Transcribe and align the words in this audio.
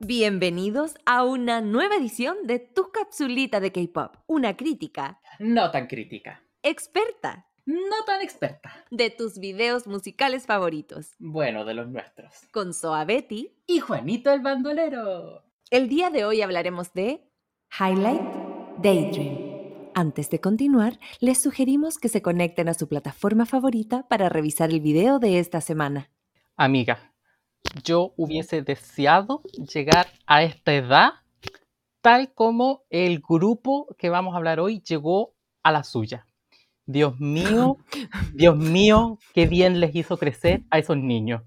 Bienvenidos 0.00 0.94
a 1.06 1.24
una 1.24 1.60
nueva 1.60 1.96
edición 1.96 2.36
de 2.46 2.58
Tu 2.58 2.90
Capsulita 2.90 3.60
de 3.60 3.72
K-Pop, 3.72 4.16
una 4.26 4.56
crítica 4.56 5.20
No 5.38 5.70
tan 5.70 5.86
crítica. 5.86 6.42
experta 6.62 7.46
No 7.64 8.04
tan 8.06 8.20
experta. 8.20 8.84
de 8.90 9.10
tus 9.10 9.38
videos 9.38 9.86
musicales 9.86 10.46
favoritos, 10.46 11.14
Bueno, 11.18 11.64
de 11.64 11.74
los 11.74 11.88
nuestros. 11.88 12.32
con 12.52 12.74
Soa 12.74 13.04
Betty. 13.04 13.50
Y 13.66 13.80
Juanito 13.80 14.32
el 14.32 14.40
bandolero. 14.40 15.42
El 15.70 15.88
día 15.88 16.10
de 16.10 16.24
hoy 16.24 16.42
hablaremos 16.42 16.92
de 16.92 17.22
Highlight 17.78 18.20
Daydream. 18.78 19.53
Antes 19.96 20.28
de 20.28 20.40
continuar, 20.40 20.98
les 21.20 21.40
sugerimos 21.40 21.98
que 21.98 22.08
se 22.08 22.20
conecten 22.20 22.68
a 22.68 22.74
su 22.74 22.88
plataforma 22.88 23.46
favorita 23.46 24.08
para 24.08 24.28
revisar 24.28 24.70
el 24.70 24.80
video 24.80 25.20
de 25.20 25.38
esta 25.38 25.60
semana. 25.60 26.10
Amiga, 26.56 27.12
yo 27.84 28.12
hubiese 28.16 28.62
deseado 28.62 29.42
llegar 29.72 30.08
a 30.26 30.42
esta 30.42 30.74
edad 30.74 31.10
tal 32.00 32.34
como 32.34 32.82
el 32.90 33.20
grupo 33.20 33.86
que 33.96 34.10
vamos 34.10 34.34
a 34.34 34.38
hablar 34.38 34.58
hoy 34.58 34.82
llegó 34.82 35.32
a 35.62 35.70
la 35.70 35.84
suya. 35.84 36.26
Dios 36.86 37.20
mío, 37.20 37.78
Dios 38.34 38.56
mío, 38.56 39.18
qué 39.32 39.46
bien 39.46 39.78
les 39.78 39.94
hizo 39.94 40.18
crecer 40.18 40.64
a 40.70 40.80
esos 40.80 40.96
niños. 40.96 41.42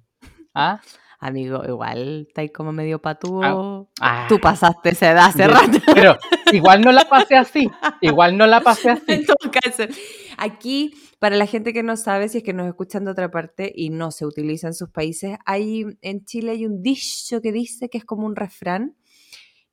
¿Ah? 0.53 0.79
Amigo, 1.19 1.63
igual 1.67 2.25
está 2.27 2.41
ahí 2.41 2.49
como 2.49 2.71
medio 2.71 3.01
patúo. 3.01 3.89
Ah, 3.99 4.27
Tú 4.29 4.39
pasaste 4.39 4.89
esa 4.89 5.11
edad 5.11 5.25
hace 5.25 5.47
rato. 5.47 5.79
Pero 5.93 6.15
igual 6.53 6.81
no 6.81 6.91
la 6.91 7.09
pasé 7.09 7.35
así. 7.35 7.69
Igual 8.01 8.37
no 8.37 8.45
la 8.45 8.61
pasé 8.61 8.91
así. 8.91 9.03
En 9.07 9.25
todo 9.25 9.51
caso, 9.51 9.83
aquí, 10.37 10.93
para 11.17 11.35
la 11.35 11.47
gente 11.47 11.73
que 11.73 11.81
no 11.81 11.97
sabe, 11.97 12.29
si 12.29 12.39
es 12.39 12.43
que 12.43 12.53
nos 12.53 12.67
escuchan 12.67 13.03
de 13.03 13.11
otra 13.11 13.31
parte 13.31 13.71
y 13.75 13.89
no 13.89 14.11
se 14.11 14.27
utiliza 14.27 14.67
en 14.67 14.75
sus 14.75 14.89
países, 14.89 15.37
hay 15.45 15.85
en 16.01 16.23
Chile 16.23 16.51
hay 16.51 16.67
un 16.67 16.83
dicho 16.83 17.41
que 17.41 17.51
dice 17.51 17.89
que 17.89 17.97
es 17.97 18.05
como 18.05 18.27
un 18.27 18.35
refrán 18.35 18.95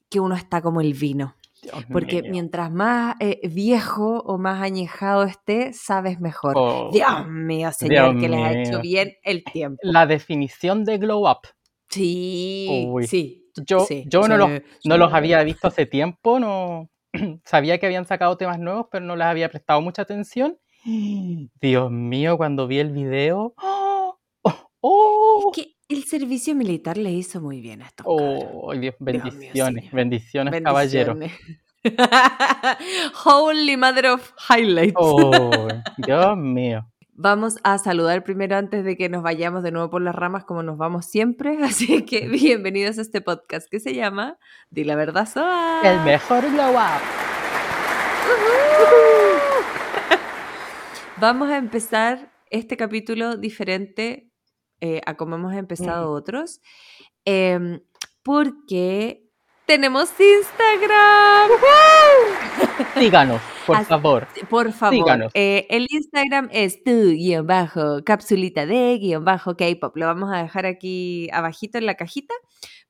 que 0.09 0.21
uno 0.21 0.37
está 0.37 0.63
como 0.63 0.81
el 0.81 0.95
vino, 0.95 1.37
Dios 1.65 1.85
porque 1.91 2.23
mío. 2.23 2.31
mientras 2.31 2.71
más 2.71 3.17
eh, 3.21 3.41
viejo 3.49 4.21
o 4.27 4.39
más 4.39 4.63
añejado 4.63 5.25
esté, 5.25 5.73
sabes 5.73 6.21
mejor. 6.21 6.55
Oh, 6.57 6.91
Dios 6.93 7.27
mío, 7.29 7.71
señor, 7.73 8.11
Dios 8.11 8.23
que 8.23 8.29
les 8.29 8.41
ha 8.41 8.53
hecho 8.53 8.71
mío. 8.73 8.81
bien 8.83 9.13
el 9.23 9.45
tiempo. 9.45 9.79
La 9.83 10.07
definición 10.07 10.85
de 10.85 10.99
glow 10.99 11.29
up. 11.29 11.49
Sí, 11.89 12.87
Uy. 12.89 13.07
sí. 13.07 13.41
Yo, 13.65 13.81
sí, 13.81 14.05
yo 14.09 14.27
no, 14.27 14.35
sí, 14.35 14.53
los, 14.53 14.63
no 14.85 14.97
los 14.97 15.13
había 15.13 15.41
visto 15.45 15.69
hace 15.69 15.87
tiempo, 15.87 16.41
no 16.41 16.91
sabía 17.45 17.79
que 17.79 17.87
habían 17.87 18.05
sacado 18.05 18.37
temas 18.37 18.59
nuevos, 18.59 18.87
pero 18.91 19.05
no 19.05 19.15
les 19.15 19.27
había 19.27 19.49
prestado 19.49 19.81
mucha 19.81 20.03
atención. 20.03 20.59
Dios 21.61 21.91
mío, 21.91 22.37
cuando 22.37 22.67
vi 22.67 22.79
el 22.81 22.91
video. 22.91 23.55
¡Oh! 23.63 24.19
¡Oh! 24.81 25.53
Es 25.55 25.63
que 25.65 25.74
el 25.89 26.05
servicio 26.05 26.55
militar 26.55 26.97
le 26.97 27.11
hizo 27.11 27.41
muy 27.41 27.61
bien 27.61 27.83
a 27.83 27.87
estos 27.87 28.07
cabros. 28.07 28.45
¡Oh! 28.53 28.75
Dios, 28.75 28.95
mío, 28.99 29.23
bendiciones, 29.23 29.93
bendiciones, 29.93 30.63
caballero. 30.63 31.15
Bendiciones. 31.15 31.61
Holy 33.25 33.77
Mother 33.77 34.07
of 34.07 34.33
Highlights. 34.49 34.95
¡Oh! 34.97 35.69
Dios 35.99 36.37
mío. 36.37 36.91
Vamos 37.17 37.59
a 37.63 37.79
saludar 37.79 38.25
primero 38.25 38.57
antes 38.57 38.85
de 38.85 38.97
que 38.97 39.09
nos 39.09 39.23
vayamos 39.23 39.63
de 39.63 39.71
nuevo 39.71 39.91
por 39.91 40.03
las 40.03 40.15
ramas 40.15 40.45
como 40.45 40.63
nos 40.63 40.79
vamos 40.79 41.07
siempre. 41.07 41.59
Así 41.63 42.05
que 42.05 42.29
bienvenidos 42.29 42.99
a 42.99 43.03
este 43.03 43.21
podcast 43.21 43.69
que 43.71 43.79
se 43.79 43.95
llama 43.95 44.39
Di 44.71 44.85
la 44.85 44.97
verdad, 44.97 45.29
Soa. 45.29 45.81
El 45.85 46.01
mejor 46.01 46.51
glow 46.51 46.73
up. 46.73 47.03
Vamos 51.19 51.51
a 51.51 51.59
empezar 51.59 52.33
este 52.51 52.77
capítulo 52.77 53.37
diferente 53.37 54.34
eh, 54.81 55.01
a 55.07 55.15
como 55.17 55.37
hemos 55.37 55.55
empezado 55.55 56.11
Mm. 56.13 56.15
otros. 56.17 56.61
em, 57.27 57.81
porque 58.23 59.23
tenemos 59.67 60.11
Instagram. 60.21 61.51
Síganos, 62.99 63.41
por 63.67 63.77
Así- 63.77 63.87
favor. 63.87 64.27
Por 64.51 64.73
favor, 64.73 64.95
Síganos. 64.95 65.33
eh, 65.35 65.67
el 65.71 65.87
Instagram 65.91 66.49
es 66.53 66.83
tu 66.85 66.91
guion 67.13 67.47
bajo 67.47 68.03
capsulita 68.05 68.67
de 68.67 68.99
guion 68.99 69.25
bajo 69.25 69.57
K-pop. 69.57 69.97
Lo 69.97 70.07
vamos 70.07 70.31
a 70.33 70.43
dejar 70.43 70.67
aquí 70.67 71.29
abajito 71.33 71.79
en 71.79 71.87
la 71.87 71.95
cajita 71.95 72.35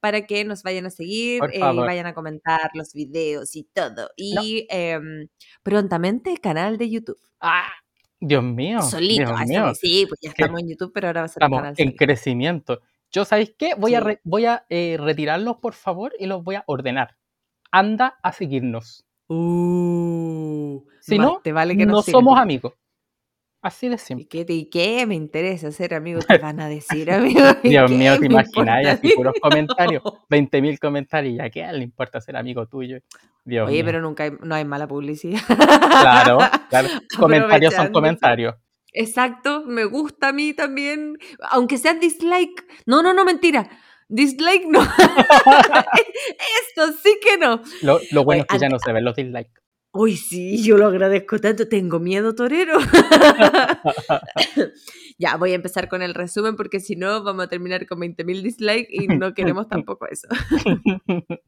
para 0.01 0.27
que 0.27 0.45
nos 0.45 0.63
vayan 0.63 0.87
a 0.87 0.91
seguir 0.91 1.43
eh, 1.53 1.59
y 1.59 1.77
vayan 1.79 2.07
a 2.07 2.15
comentar 2.15 2.71
los 2.75 2.93
videos 2.93 3.55
y 3.57 3.65
todo. 3.73 4.11
Y 4.17 4.67
em, 4.71 5.29
prontamente 5.63 6.37
canal 6.39 6.77
de 6.79 6.91
YouTube. 6.91 7.19
¡Ah! 7.41 7.71
Dios 8.21 8.43
mío. 8.43 8.81
Solito. 8.83 9.35
Dios 9.47 9.63
ah. 9.63 9.75
Sí, 9.75 10.07
pues 10.09 10.21
ya 10.23 10.31
estamos 10.31 10.61
en 10.61 10.69
YouTube, 10.69 10.93
pero 10.95 11.09
ahora 11.09 11.23
va 11.23 11.25
a 11.27 11.29
ser 11.29 11.43
Estamos 11.43 11.59
canal 11.61 11.75
en 11.77 11.93
crecimiento. 11.93 12.81
Yo, 13.11 13.25
¿sabéis 13.25 13.55
qué? 13.57 13.75
Voy 13.77 13.95
a, 13.95 14.01
re- 14.01 14.21
voy 14.25 14.47
a 14.47 14.65
eh, 14.69 14.97
retirarlos, 14.99 15.59
por 15.59 15.75
favor, 15.75 16.13
y 16.19 16.27
los 16.27 16.43
voy 16.43 16.57
a 16.57 16.65
ordenar. 16.67 17.17
Anda 17.71 18.19
a 18.23 18.33
seguirnos. 18.33 19.05
Uh, 19.29 20.83
Si 21.01 21.19
no, 21.19 21.41
te 21.43 21.53
vale 21.53 21.77
que 21.77 21.87
no 21.87 22.03
somos 22.03 22.39
amigos. 22.39 22.73
Así 23.65 23.89
de 23.89 23.95
¿Y 23.95 23.99
simple. 23.99 24.29
qué, 24.29 24.45
te- 24.45 24.53
y 24.53 24.67
qué 24.69 25.07
me 25.07 25.15
interesa 25.15 25.73
ser 25.73 25.95
amigo? 25.95 26.21
¿Qué 26.29 26.37
van 26.37 26.61
a 26.61 26.69
decir, 26.69 27.11
amigo? 27.11 27.41
¿Y 27.63 27.69
Dios 27.71 27.91
qué 27.91 27.97
mío, 27.97 28.19
te 28.21 28.27
imagináis 28.27 28.89
así 28.89 29.09
puros 29.17 29.33
comentarios. 29.41 30.03
20.000 30.29 30.79
comentarios. 30.79 31.37
¿Y 31.37 31.41
a 31.41 31.49
quién 31.49 31.79
le 31.79 31.85
importa 31.85 32.21
ser 32.21 32.37
amigo 32.37 32.67
tuyo? 32.67 32.99
Dios 33.45 33.67
Oye, 33.67 33.77
mío. 33.79 33.85
pero 33.87 34.03
nunca 34.03 34.25
hay, 34.25 34.33
no 34.43 34.55
hay 34.55 34.65
mala 34.67 34.87
publicidad. 34.87 35.41
Claro, 35.47 36.39
claro. 36.69 36.89
Comentarios 37.19 37.73
son 37.75 37.91
comentarios. 37.91 38.55
Exacto, 38.93 39.65
me 39.67 39.85
gusta 39.87 40.29
a 40.29 40.33
mí 40.33 40.53
también, 40.55 41.17
aunque 41.51 41.79
sea 41.79 41.95
dislike. 41.95 42.65
No, 42.87 43.03
no, 43.03 43.13
no, 43.15 43.25
mentira. 43.25 43.69
Dislike 44.09 44.67
no. 44.69 44.83
Esto 44.83 46.93
sí 47.03 47.19
que 47.23 47.39
no. 47.39 47.61
Lo, 47.83 47.99
lo 48.13 48.25
bueno 48.25 48.43
Oye, 48.43 48.45
es 48.47 48.47
que 48.47 48.59
ya 48.59 48.69
no 48.69 48.79
se 48.79 48.93
ven 48.93 49.05
los 49.05 49.17
dislikes. 49.17 49.51
Uy, 49.97 50.17
sí, 50.17 50.61
yo 50.61 50.77
lo 50.77 50.87
agradezco 50.87 51.39
tanto. 51.39 51.69
Tengo 51.69 52.01
miedo, 52.01 52.35
torero. 52.35 52.79
ya, 55.19 55.37
voy 55.37 55.53
a 55.53 55.55
empezar 55.55 55.89
con 55.89 56.03
el 56.03 56.15
resumen 56.15 56.57
porque 56.57 56.81
si 56.81 56.97
no 56.97 57.23
vamos 57.23 57.45
a 57.45 57.49
terminar 57.49 57.87
con 57.87 58.01
20.000 58.01 58.43
dislikes 58.43 58.89
y 58.91 59.07
no 59.07 59.35
queremos 59.35 59.69
tampoco 59.69 60.09
eso. 60.09 60.27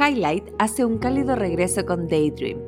Highlight 0.00 0.48
hace 0.58 0.86
un 0.86 0.96
cálido 0.96 1.36
regreso 1.36 1.84
con 1.84 2.08
Daydream. 2.08 2.58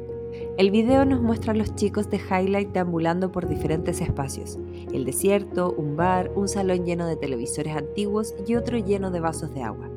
El 0.59 0.71
video 0.71 1.07
nos 1.07 1.23
muestra 1.23 1.53
a 1.53 1.57
los 1.57 1.75
chicos 1.75 2.11
de 2.11 2.19
Highlight 2.19 2.73
deambulando 2.73 3.33
por 3.33 3.49
diferentes 3.49 4.03
espacios. 4.03 4.59
El 4.93 5.07
desierto, 5.07 5.73
un 5.73 5.97
bar, 5.97 6.31
un 6.35 6.47
salón 6.47 6.85
lleno 6.85 7.07
de 7.07 7.17
televisores 7.17 7.75
antiguos 7.75 8.35
y 8.47 8.55
otro 8.55 8.77
lleno 8.77 9.11
de 9.11 9.21
vasos 9.21 9.55
de 9.55 9.63
agua. 9.63 9.96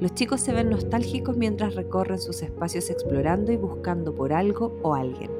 Los 0.00 0.14
chicos 0.14 0.40
se 0.40 0.52
ven 0.52 0.70
nostálgicos 0.70 1.36
mientras 1.36 1.74
recorren 1.74 2.18
sus 2.18 2.42
espacios 2.42 2.90
explorando 2.90 3.52
y 3.52 3.56
buscando 3.56 4.14
por 4.14 4.32
algo 4.32 4.78
o 4.82 4.94
alguien. 4.94 5.30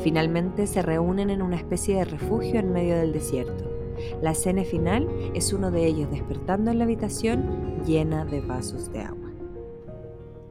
Finalmente 0.00 0.66
se 0.66 0.82
reúnen 0.82 1.30
en 1.30 1.42
una 1.42 1.56
especie 1.56 1.96
de 1.96 2.04
refugio 2.04 2.60
en 2.60 2.72
medio 2.72 2.96
del 2.96 3.12
desierto. 3.12 3.70
La 4.20 4.32
escena 4.32 4.64
final 4.64 5.08
es 5.34 5.52
uno 5.52 5.70
de 5.70 5.86
ellos 5.86 6.10
despertando 6.10 6.70
en 6.70 6.78
la 6.78 6.84
habitación 6.84 7.84
llena 7.84 8.24
de 8.24 8.40
vasos 8.40 8.90
de 8.92 9.00
agua. 9.00 9.32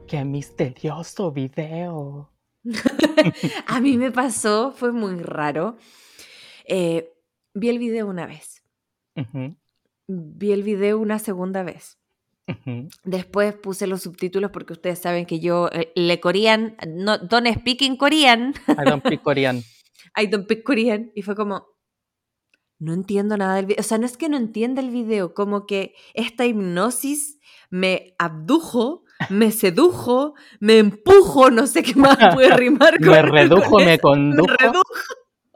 ¡Qué 0.06 0.24
misterioso 0.24 1.32
video! 1.32 2.30
A 3.66 3.80
mí 3.80 3.96
me 3.98 4.10
pasó, 4.10 4.72
fue 4.72 4.92
muy 4.92 5.16
raro. 5.16 5.76
Eh, 6.66 7.12
vi 7.54 7.68
el 7.68 7.78
video 7.78 8.06
una 8.06 8.26
vez, 8.26 8.62
vi 10.06 10.52
el 10.52 10.62
video 10.62 10.98
una 10.98 11.18
segunda 11.18 11.62
vez. 11.62 12.01
Después 13.04 13.54
puse 13.54 13.86
los 13.86 14.02
subtítulos 14.02 14.50
porque 14.50 14.72
ustedes 14.72 14.98
saben 14.98 15.26
que 15.26 15.40
yo 15.40 15.68
eh, 15.72 15.92
le 15.94 16.20
corean, 16.20 16.76
no, 16.86 17.18
don't 17.18 17.48
speak 17.58 17.82
in 17.82 17.96
Korean. 17.96 18.54
I 18.68 18.84
don't 18.84 19.04
speak 19.04 19.22
Korean. 19.22 19.62
I 20.16 20.26
don't 20.26 20.44
speak 20.44 20.64
Korean. 20.64 21.12
Y 21.14 21.22
fue 21.22 21.34
como, 21.34 21.66
no 22.78 22.92
entiendo 22.92 23.36
nada 23.36 23.56
del 23.56 23.66
video. 23.66 23.80
O 23.80 23.84
sea, 23.84 23.98
no 23.98 24.06
es 24.06 24.16
que 24.16 24.28
no 24.28 24.36
entienda 24.36 24.82
el 24.82 24.90
video, 24.90 25.34
como 25.34 25.66
que 25.66 25.94
esta 26.14 26.44
hipnosis 26.44 27.38
me 27.70 28.14
abdujo, 28.18 29.04
me 29.30 29.52
sedujo, 29.52 30.34
me 30.60 30.78
empujo, 30.78 31.50
no 31.50 31.66
sé 31.66 31.82
qué 31.82 31.94
más 31.94 32.18
puede 32.34 32.50
rimar 32.56 32.98
con 32.98 33.08
Me 33.08 33.22
redujo, 33.22 33.78
me 33.78 33.98
condujo. 33.98 34.48
Me 34.48 34.56
redujo. 34.56 34.92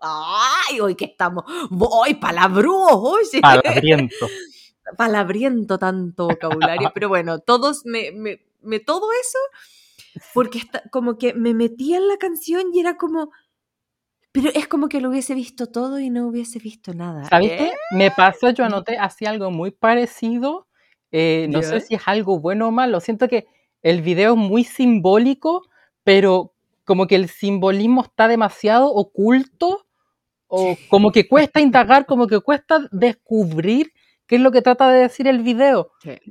Ay, 0.00 0.80
hoy 0.80 0.94
que 0.94 1.06
estamos, 1.06 1.44
voy 1.68 2.14
palabrúos, 2.14 2.92
oye. 2.92 3.40
Palabriento. 3.40 4.28
Palabriento 4.96 5.78
tanto 5.78 6.28
vocabulario, 6.28 6.90
pero 6.94 7.08
bueno, 7.08 7.38
todos 7.40 7.82
me, 7.84 8.12
me, 8.12 8.40
me- 8.62 8.80
todo 8.80 9.08
eso, 9.20 9.38
porque 10.34 10.58
está, 10.58 10.82
como 10.90 11.18
que 11.18 11.34
me 11.34 11.54
metía 11.54 11.96
en 11.98 12.08
la 12.08 12.16
canción 12.18 12.64
y 12.72 12.80
era 12.80 12.96
como, 12.96 13.30
pero 14.32 14.50
es 14.54 14.68
como 14.68 14.88
que 14.88 15.00
lo 15.00 15.08
hubiese 15.08 15.34
visto 15.34 15.66
todo 15.66 15.98
y 15.98 16.10
no 16.10 16.26
hubiese 16.28 16.58
visto 16.58 16.92
nada. 16.94 17.24
¿Sabes 17.28 17.52
¿Eh? 17.52 17.56
qué? 17.58 17.72
Me 17.96 18.10
pasó, 18.10 18.50
yo 18.50 18.64
anoté 18.64 18.98
así 18.98 19.24
algo 19.26 19.50
muy 19.50 19.70
parecido. 19.70 20.66
eh, 21.10 21.46
no 21.50 21.62
sé 21.62 21.80
si 21.80 21.94
es 21.94 22.02
algo 22.06 22.38
bueno 22.38 22.68
o 22.68 22.70
malo. 22.70 23.00
Siento 23.00 23.28
que 23.28 23.46
el 23.82 24.02
video 24.02 24.32
es 24.32 24.38
muy 24.38 24.64
simbólico, 24.64 25.62
pero 26.04 26.52
como 26.84 27.06
que 27.06 27.16
el 27.16 27.28
simbolismo 27.28 28.02
está 28.02 28.28
demasiado 28.28 28.92
oculto 28.92 29.86
o 30.48 30.76
como 30.90 31.10
que 31.12 31.26
cuesta 31.26 31.60
indagar, 31.60 32.04
como 32.06 32.26
que 32.26 32.40
cuesta 32.40 32.86
descubrir 32.92 33.92
qué 34.26 34.36
es 34.36 34.40
lo 34.40 34.50
que 34.52 34.62
trata 34.62 34.90
de 34.90 35.00
decir 35.00 35.26
el 35.26 35.42
video. 35.42 35.90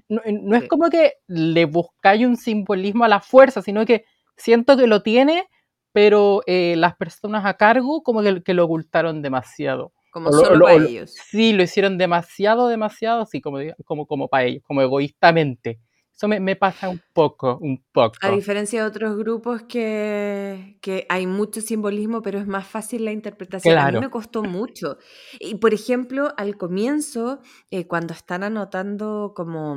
No, 0.10 0.56
es 0.56 0.68
como 0.68 0.90
que 0.90 1.14
le 1.28 1.66
buscáis 1.66 2.26
un 2.26 2.38
simbolismo 2.38 3.04
a 3.04 3.08
la 3.08 3.22
fuerza, 3.22 3.62
sino 3.62 3.86
que 3.86 4.06
siento 4.38 4.78
que 4.78 4.88
lo 4.88 5.02
tiene, 5.02 5.48
pero 5.92 6.42
eh, 6.46 6.76
las 6.78 6.96
personas 6.96 7.46
a 7.46 7.56
cargo 7.56 8.04
como 8.04 8.22
que, 8.22 8.54
lo 8.54 8.66
ocultaron 8.66 9.22
demasiado. 9.22 9.94
Como 10.12 10.32
solo 10.32 10.66
para 10.66 10.84
ellos. 10.84 11.12
Sí, 11.12 11.54
lo 11.54 11.64
hicieron 11.64 11.98
demasiado, 11.98 12.68
demasiado, 12.68 13.24
así 13.24 13.42
como, 13.42 13.60
como, 13.86 14.06
como 14.06 14.28
para 14.28 14.46
ellos, 14.46 14.64
como 14.64 14.82
egoístamente. 14.82 15.80
Eso 16.16 16.30
me, 16.30 16.56
pasa 16.56 16.88
un 16.88 17.02
poco, 17.12 17.58
un 17.60 17.84
poco. 17.92 18.16
A 18.22 18.32
diferencia 18.32 18.82
de 18.82 18.88
otros 18.88 19.18
grupos 19.18 19.64
que, 19.64 20.78
que 20.82 21.06
hay 21.10 21.28
mucho 21.28 21.60
simbolismo, 21.60 22.22
pero 22.22 22.40
es 22.40 22.48
más 22.48 22.66
fácil 22.66 23.04
la 23.04 23.12
interpretación. 23.12 23.78
A 23.78 23.92
mí 23.92 24.00
me 24.00 24.10
costó 24.10 24.42
mucho. 24.42 24.98
Y 25.42 25.56
por 25.56 25.74
ejemplo, 25.74 26.34
al 26.38 26.56
comienzo, 26.56 27.42
eh, 27.70 27.86
cuando 27.86 28.14
están 28.14 28.44
anotando 28.44 29.34
como... 29.36 29.76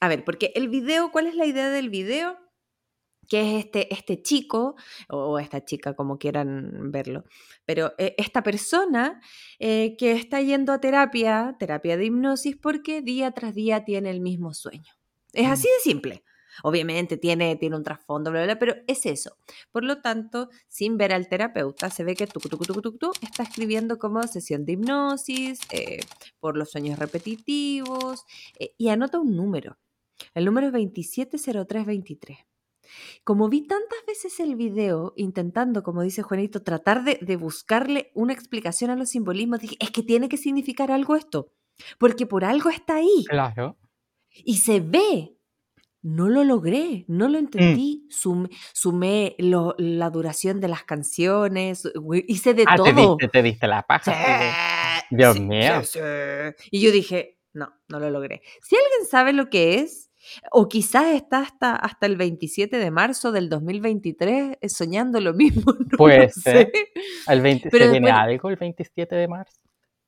A 0.00 0.08
ver, 0.08 0.22
porque 0.24 0.52
el 0.54 0.68
video, 0.68 1.10
¿cuál 1.12 1.26
es 1.26 1.34
la 1.34 1.46
idea 1.46 1.70
del 1.70 1.88
video? 1.88 2.36
que 3.30 3.42
es 3.42 3.64
este, 3.64 3.94
este 3.94 4.22
chico, 4.22 4.74
o 5.08 5.38
esta 5.38 5.64
chica, 5.64 5.94
como 5.94 6.18
quieran 6.18 6.90
verlo, 6.90 7.24
pero 7.64 7.92
eh, 7.96 8.16
esta 8.18 8.42
persona 8.42 9.20
eh, 9.60 9.94
que 9.96 10.10
está 10.12 10.40
yendo 10.40 10.72
a 10.72 10.80
terapia, 10.80 11.54
terapia 11.56 11.96
de 11.96 12.06
hipnosis, 12.06 12.56
porque 12.56 13.02
día 13.02 13.30
tras 13.30 13.54
día 13.54 13.84
tiene 13.84 14.10
el 14.10 14.20
mismo 14.20 14.52
sueño. 14.52 14.99
Es 15.32 15.46
así 15.46 15.68
de 15.68 15.80
simple. 15.82 16.24
Obviamente 16.62 17.16
tiene, 17.16 17.56
tiene 17.56 17.76
un 17.76 17.82
trasfondo, 17.82 18.30
bla, 18.30 18.44
bla, 18.44 18.58
pero 18.58 18.74
es 18.86 19.06
eso. 19.06 19.36
Por 19.70 19.84
lo 19.84 20.00
tanto, 20.00 20.50
sin 20.68 20.96
ver 20.96 21.12
al 21.12 21.28
terapeuta, 21.28 21.90
se 21.90 22.04
ve 22.04 22.14
que 22.14 22.26
tú, 22.26 22.40
está 23.22 23.42
escribiendo 23.42 23.98
como 23.98 24.22
sesión 24.24 24.64
de 24.64 24.72
hipnosis, 24.72 25.60
eh, 25.70 26.00
por 26.38 26.56
los 26.56 26.70
sueños 26.70 26.98
repetitivos, 26.98 28.24
eh, 28.58 28.74
y 28.76 28.88
anota 28.88 29.20
un 29.20 29.36
número. 29.36 29.78
El 30.34 30.44
número 30.44 30.66
es 30.66 30.72
270323. 30.72 32.38
Como 33.22 33.48
vi 33.48 33.66
tantas 33.66 33.98
veces 34.06 34.40
el 34.40 34.56
video 34.56 35.12
intentando, 35.16 35.82
como 35.82 36.02
dice 36.02 36.22
Juanito, 36.22 36.62
tratar 36.62 37.04
de, 37.04 37.18
de 37.22 37.36
buscarle 37.36 38.10
una 38.14 38.32
explicación 38.32 38.90
a 38.90 38.96
los 38.96 39.10
simbolismos, 39.10 39.60
dije, 39.60 39.76
es 39.78 39.90
que 39.92 40.02
tiene 40.02 40.28
que 40.28 40.36
significar 40.36 40.90
algo 40.90 41.14
esto, 41.14 41.52
porque 41.98 42.26
por 42.26 42.44
algo 42.44 42.68
está 42.68 42.96
ahí. 42.96 43.24
Claro. 43.28 43.76
Y 44.34 44.58
se 44.58 44.80
ve. 44.80 45.36
No 46.02 46.30
lo 46.30 46.44
logré, 46.44 47.04
no 47.08 47.28
lo 47.28 47.34
mm. 47.34 47.44
entendí. 47.44 48.08
Sumé, 48.08 49.36
la 49.38 50.10
duración 50.10 50.58
de 50.60 50.68
las 50.68 50.84
canciones, 50.84 51.86
hice 52.26 52.54
de 52.54 52.64
ah, 52.66 52.76
todo. 52.76 53.18
Te 53.18 53.42
diste, 53.42 53.60
te 53.60 53.66
la 53.66 53.82
paja. 53.82 55.04
Dios 55.10 55.38
mío. 55.38 55.82
y 56.70 56.80
yo 56.80 56.90
dije, 56.90 57.38
no, 57.52 57.74
no 57.88 58.00
lo 58.00 58.10
logré. 58.10 58.40
Si 58.62 58.76
alguien 58.76 59.10
sabe 59.10 59.32
lo 59.34 59.50
que 59.50 59.80
es, 59.80 60.10
o 60.52 60.68
quizás 60.68 61.14
está 61.14 61.40
hasta, 61.40 61.74
hasta 61.74 62.06
el 62.06 62.16
27 62.16 62.78
de 62.78 62.90
marzo 62.90 63.32
del 63.32 63.48
2023 63.48 64.58
eh, 64.60 64.68
soñando 64.68 65.20
lo 65.20 65.34
mismo. 65.34 65.74
pues 65.98 66.42
El 67.26 67.40
20, 67.40 67.70
¿Se 67.70 67.88
viene 67.88 68.10
algo 68.10 68.50
el 68.50 68.56
27 68.56 69.14
de 69.14 69.28
marzo? 69.28 69.60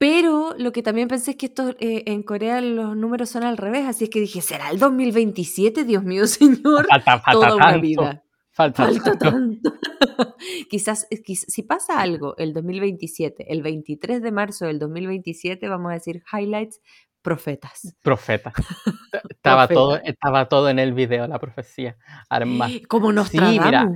Pero 0.02 0.56
lo 0.58 0.72
que 0.72 0.82
también 0.82 1.06
pensé 1.06 1.30
es 1.30 1.36
que 1.36 1.46
esto, 1.46 1.76
eh, 1.78 2.02
en 2.06 2.24
Corea 2.24 2.60
los 2.60 2.96
números 2.96 3.28
son 3.28 3.44
al 3.44 3.56
revés, 3.56 3.86
así 3.86 4.02
es 4.02 4.10
que 4.10 4.18
dije, 4.18 4.40
¿será 4.40 4.68
el 4.70 4.80
2027? 4.80 5.84
Dios 5.84 6.02
mío, 6.02 6.26
señor. 6.26 6.88
Falta, 6.88 7.20
falta 7.20 7.30
Toda 7.30 7.54
una 7.54 7.76
vida. 7.76 8.24
Falta, 8.50 8.90
tanto. 9.16 9.72
Quizás, 10.68 11.06
si 11.30 11.62
pasa 11.62 12.00
algo 12.00 12.36
el 12.36 12.52
2027, 12.52 13.52
el 13.52 13.62
23 13.62 14.22
de 14.22 14.32
marzo 14.32 14.66
del 14.66 14.80
2027, 14.80 15.68
vamos 15.68 15.92
a 15.92 15.94
decir 15.94 16.24
highlights, 16.32 16.80
profetas. 17.22 17.96
Profetas. 18.02 18.54
estaba, 19.30 19.68
Todo, 19.68 20.00
estaba 20.02 20.48
todo 20.48 20.68
en 20.68 20.80
el 20.80 20.94
video, 20.94 21.28
la 21.28 21.38
profecía. 21.38 21.96
Como 22.88 23.12
nos 23.12 23.28
sí, 23.28 23.38
mira, 23.38 23.88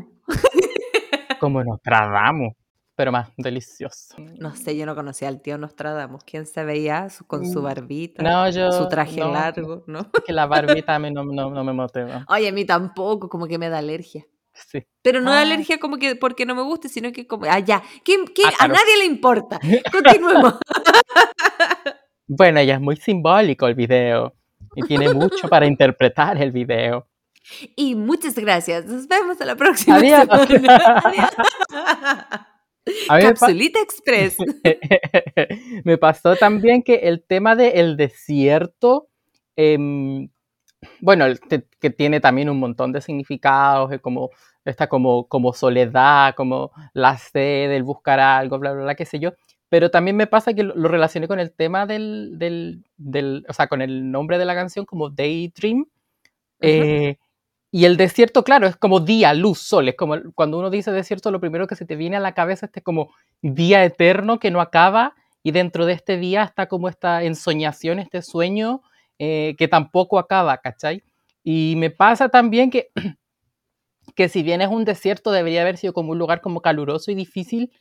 como 1.41 1.65
Nostradamus 1.65 2.55
pero 2.97 3.13
más 3.13 3.29
delicioso. 3.37 4.17
No 4.41 4.57
sé, 4.57 4.75
yo 4.77 4.87
no 4.87 4.95
conocía 4.95 5.29
al 5.29 5.43
tío 5.43 5.59
Nostradamus. 5.59 6.25
¿Quién 6.25 6.47
se 6.47 6.65
veía 6.65 7.09
con 7.27 7.47
su 7.47 7.61
mm, 7.61 7.63
barbita? 7.63 8.53
su 8.73 8.89
traje 8.89 9.21
largo, 9.21 9.85
¿no? 9.87 10.11
que 10.27 10.33
la 10.33 10.47
barbita 10.47 10.95
a 10.95 10.99
mí 10.99 11.11
no, 11.11 11.23
no, 11.25 11.63
me 11.63 11.73
motiva. 11.75 12.25
Oye, 12.29 12.49
a 12.49 12.53
mí 12.53 12.65
tampoco, 12.65 13.29
como 13.29 13.47
que 13.47 13.59
me 13.59 13.69
da 13.69 13.79
alergia. 13.79 14.27
Sí. 14.55 14.83
Pero 15.03 15.21
no 15.21 15.31
da 15.31 15.41
ah. 15.41 15.43
alergia 15.43 15.79
como 15.79 15.99
que 15.99 16.17
porque 16.17 16.47
no 16.47 16.55
me 16.55 16.63
guste, 16.63 16.89
sino 16.89 17.13
que 17.13 17.27
como, 17.27 17.45
ah, 17.45 17.59
ya, 17.59 17.83
ah, 17.85 18.65
a 18.65 18.69
nadie 18.69 18.97
le 18.99 19.05
importa. 19.05 19.61
Continuemos. 19.93 20.55
bueno, 22.27 22.63
ya 22.63 22.75
es 22.77 22.81
muy 22.81 22.97
simbólico 22.97 23.67
el 23.67 23.75
video 23.75 24.33
y 24.75 24.83
tiene 24.85 25.13
mucho 25.13 25.49
para 25.49 25.67
interpretar 25.67 26.41
el 26.41 26.51
video. 26.51 27.07
Y 27.77 27.95
muchas 27.95 28.35
gracias. 28.35 28.87
Nos 28.87 29.07
vemos 29.07 29.39
en 29.41 29.47
la 29.49 29.55
próxima 29.55 29.97
Adiós. 29.97 30.27
Adiós. 30.31 31.31
Capsulita 33.09 33.81
Express. 33.81 34.37
me 35.85 35.99
pasó 35.99 36.37
también 36.37 36.83
que 36.83 36.95
el 36.97 37.23
tema 37.23 37.57
del 37.57 37.97
desierto, 37.97 39.09
em, 39.57 40.29
bueno, 41.01 41.27
que 41.81 41.91
tiene 41.91 42.21
también 42.21 42.49
un 42.49 42.59
montón 42.59 42.93
de 42.93 43.01
significados, 43.01 43.91
como 44.01 44.31
esta 44.67 44.89
como, 44.89 45.29
como 45.29 45.53
soledad, 45.53 46.35
como 46.35 46.73
la 46.93 47.17
sed, 47.17 47.71
el 47.71 47.83
buscar 47.85 48.21
algo, 48.21 48.59
bla, 48.59 48.73
bla, 48.73 48.83
bla, 48.83 48.95
qué 48.95 49.05
sé 49.05 49.19
yo. 49.19 49.33
Pero 49.69 49.91
también 49.91 50.17
me 50.17 50.27
pasa 50.27 50.55
que 50.55 50.63
lo, 50.63 50.89
relacioné 50.89 51.29
con 51.29 51.41
el 51.41 51.53
tema 51.53 51.87
del, 51.87 52.39
del, 52.39 53.47
o 53.49 53.53
sea, 53.53 53.67
con 53.69 53.83
el 53.83 54.11
nombre 54.11 54.39
de 54.39 54.45
la 54.45 54.55
canción 54.55 54.85
como 54.85 55.11
Daydream. 55.11 55.87
Y 57.73 57.85
el 57.85 57.97
desierto, 57.97 58.45
claro, 58.45 58.67
es 58.67 58.77
como 58.77 59.01
día, 59.01 59.35
luz, 59.35 59.59
sol. 59.59 59.89
Es 59.89 59.97
como 59.97 60.17
cuando 60.35 60.59
uno 60.59 60.71
dice 60.71 60.93
desierto, 60.93 61.31
lo 61.31 61.41
primero 61.41 61.67
que 61.67 61.77
se 61.77 61.85
te 61.85 61.97
viene 61.97 62.17
a 62.17 62.21
la 62.21 62.33
cabeza 62.35 62.67
es 62.67 62.71
este 62.71 62.83
como 62.83 63.13
día 63.43 63.85
eterno 63.85 64.39
que 64.39 64.51
no 64.51 64.61
acaba. 64.61 65.15
Y 65.43 65.53
dentro 65.53 65.87
de 65.87 65.93
este 65.93 66.17
día 66.17 66.43
está 66.43 66.67
como 66.69 66.89
esta 66.89 67.23
ensoñación, 67.23 67.99
este 67.99 68.23
sueño 68.23 68.83
eh, 69.19 69.55
que 69.59 69.69
tampoco 69.69 70.19
acaba, 70.19 70.59
¿cachai? 70.59 71.03
Y 71.45 71.75
me 71.77 71.91
pasa 71.91 72.29
también 72.29 72.71
que, 72.71 72.91
que 74.17 74.29
si 74.29 74.43
bien 74.43 74.61
es 74.63 74.69
un 74.69 74.85
desierto, 74.85 75.31
debería 75.31 75.63
haber 75.63 75.77
sido 75.77 75.93
como 75.93 76.13
un 76.13 76.19
lugar 76.19 76.41
como 76.41 76.61
caluroso 76.63 77.11
y 77.13 77.15
difícil, 77.15 77.73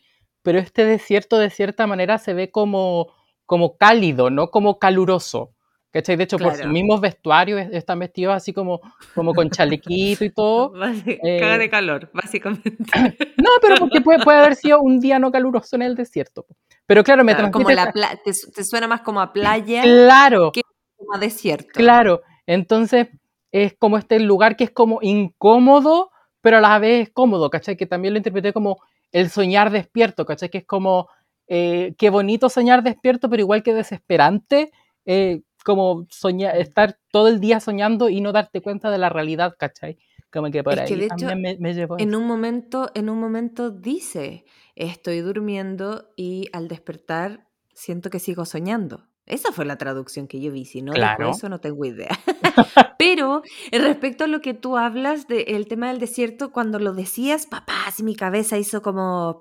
pero 0.43 0.59
este 0.59 0.85
desierto 0.85 1.39
de 1.39 1.49
cierta 1.49 1.87
manera 1.87 2.19
se 2.19 2.33
ve 2.35 2.51
como, 2.51 3.13
como 3.47 3.77
cálido, 3.77 4.29
no 4.29 4.51
como 4.51 4.77
caluroso. 4.77 5.54
¿Cachai? 5.95 6.17
De 6.17 6.25
hecho, 6.25 6.37
por 6.37 6.53
sus 6.57 6.65
mismos 6.65 6.99
vestuarios 6.99 7.69
están 7.71 7.99
vestidos 7.99 8.35
así 8.35 8.51
como, 8.51 8.81
como 9.13 9.33
con 9.33 9.49
chalequito 9.49 10.25
y 10.25 10.29
todo. 10.29 10.73
Eh, 11.05 11.39
caga 11.39 11.57
de 11.57 11.69
calor, 11.69 12.09
básicamente. 12.13 12.75
no, 13.37 13.49
pero 13.61 13.77
porque 13.77 14.01
puede, 14.01 14.21
puede, 14.21 14.39
haber 14.39 14.55
sido 14.55 14.81
un 14.81 14.99
día 14.99 15.19
no 15.19 15.31
caluroso 15.31 15.77
en 15.77 15.83
el 15.83 15.95
desierto. 15.95 16.47
Pero 16.85 17.01
claro, 17.05 17.23
me 17.23 17.33
claro, 17.33 17.49
Como 17.49 17.69
la 17.71 17.93
te, 17.93 18.33
te, 18.33 18.63
suena 18.65 18.87
más 18.87 19.01
como 19.01 19.21
a 19.21 19.31
playa 19.31 19.83
claro, 19.83 20.51
que 20.51 20.63
como 20.97 21.13
a 21.13 21.17
desierto. 21.17 21.69
Claro, 21.73 22.21
entonces 22.45 23.07
es 23.53 23.73
como 23.79 23.97
este 23.97 24.19
lugar 24.19 24.57
que 24.57 24.65
es 24.65 24.71
como 24.71 24.99
incómodo, 25.01 26.11
pero 26.41 26.57
a 26.57 26.61
la 26.61 26.77
vez 26.77 27.07
es 27.07 27.13
cómodo, 27.13 27.49
¿cachai? 27.49 27.77
Que 27.77 27.85
también 27.85 28.13
lo 28.13 28.17
interpreté 28.17 28.51
como 28.51 28.81
el 29.13 29.29
soñar 29.29 29.71
despierto, 29.71 30.25
¿cachai? 30.25 30.49
Que 30.49 30.57
es 30.57 30.65
como, 30.65 31.07
eh, 31.47 31.95
qué 31.97 32.09
bonito 32.09 32.49
soñar 32.49 32.83
despierto, 32.83 33.29
pero 33.29 33.41
igual 33.41 33.63
que 33.63 33.73
desesperante. 33.73 34.71
Eh, 35.05 35.41
como 35.65 36.05
soñar, 36.11 36.55
estar 36.57 36.99
todo 37.11 37.27
el 37.27 37.39
día 37.39 37.59
soñando 37.59 38.07
y 38.07 38.21
no 38.21 38.31
darte 38.31 38.61
cuenta 38.61 38.91
de 38.91 38.99
la 38.99 39.09
realidad, 39.09 39.55
¿cachai? 39.57 39.97
Como 40.31 40.51
que 40.51 40.63
por 40.63 40.79
ahí 40.79 41.07
también 41.07 41.57
me, 41.59 41.73
llevó 41.73 41.97
en 41.97 42.13
un 42.13 42.27
momento, 42.27 42.91
en 42.93 43.09
un 43.09 43.19
momento 43.19 43.71
dice, 43.71 44.45
estoy 44.75 45.21
durmiendo 45.21 46.11
y 46.15 46.49
al 46.53 46.67
despertar 46.67 47.47
siento 47.73 48.09
que 48.09 48.19
sigo 48.19 48.45
soñando. 48.45 49.07
Esa 49.25 49.51
fue 49.51 49.65
la 49.65 49.77
traducción 49.77 50.27
que 50.27 50.39
yo 50.39 50.51
vi, 50.51 50.65
si 50.65 50.83
no 50.83 50.93
claro. 50.93 51.31
eso 51.31 51.49
no 51.49 51.59
tengo 51.59 51.83
idea. 51.83 52.19
Pero 52.99 53.41
respecto 53.71 54.25
a 54.25 54.27
lo 54.27 54.39
que 54.39 54.53
tú 54.53 54.77
hablas 54.77 55.27
del 55.27 55.67
tema 55.67 55.87
del 55.87 55.99
desierto, 55.99 56.51
cuando 56.51 56.77
lo 56.77 56.93
decías, 56.93 57.47
papá, 57.47 57.85
así 57.87 58.03
mi 58.03 58.15
cabeza 58.15 58.59
hizo 58.59 58.83
como... 58.83 59.39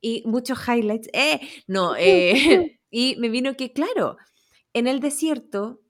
y 0.00 0.22
muchos 0.26 0.58
highlights. 0.68 1.08
Eh, 1.12 1.40
no, 1.66 1.96
eh, 1.98 2.78
y 2.90 3.16
me 3.18 3.28
vino 3.30 3.56
que, 3.56 3.72
claro, 3.72 4.16
en 4.74 4.86
el 4.86 5.00
desierto, 5.00 5.80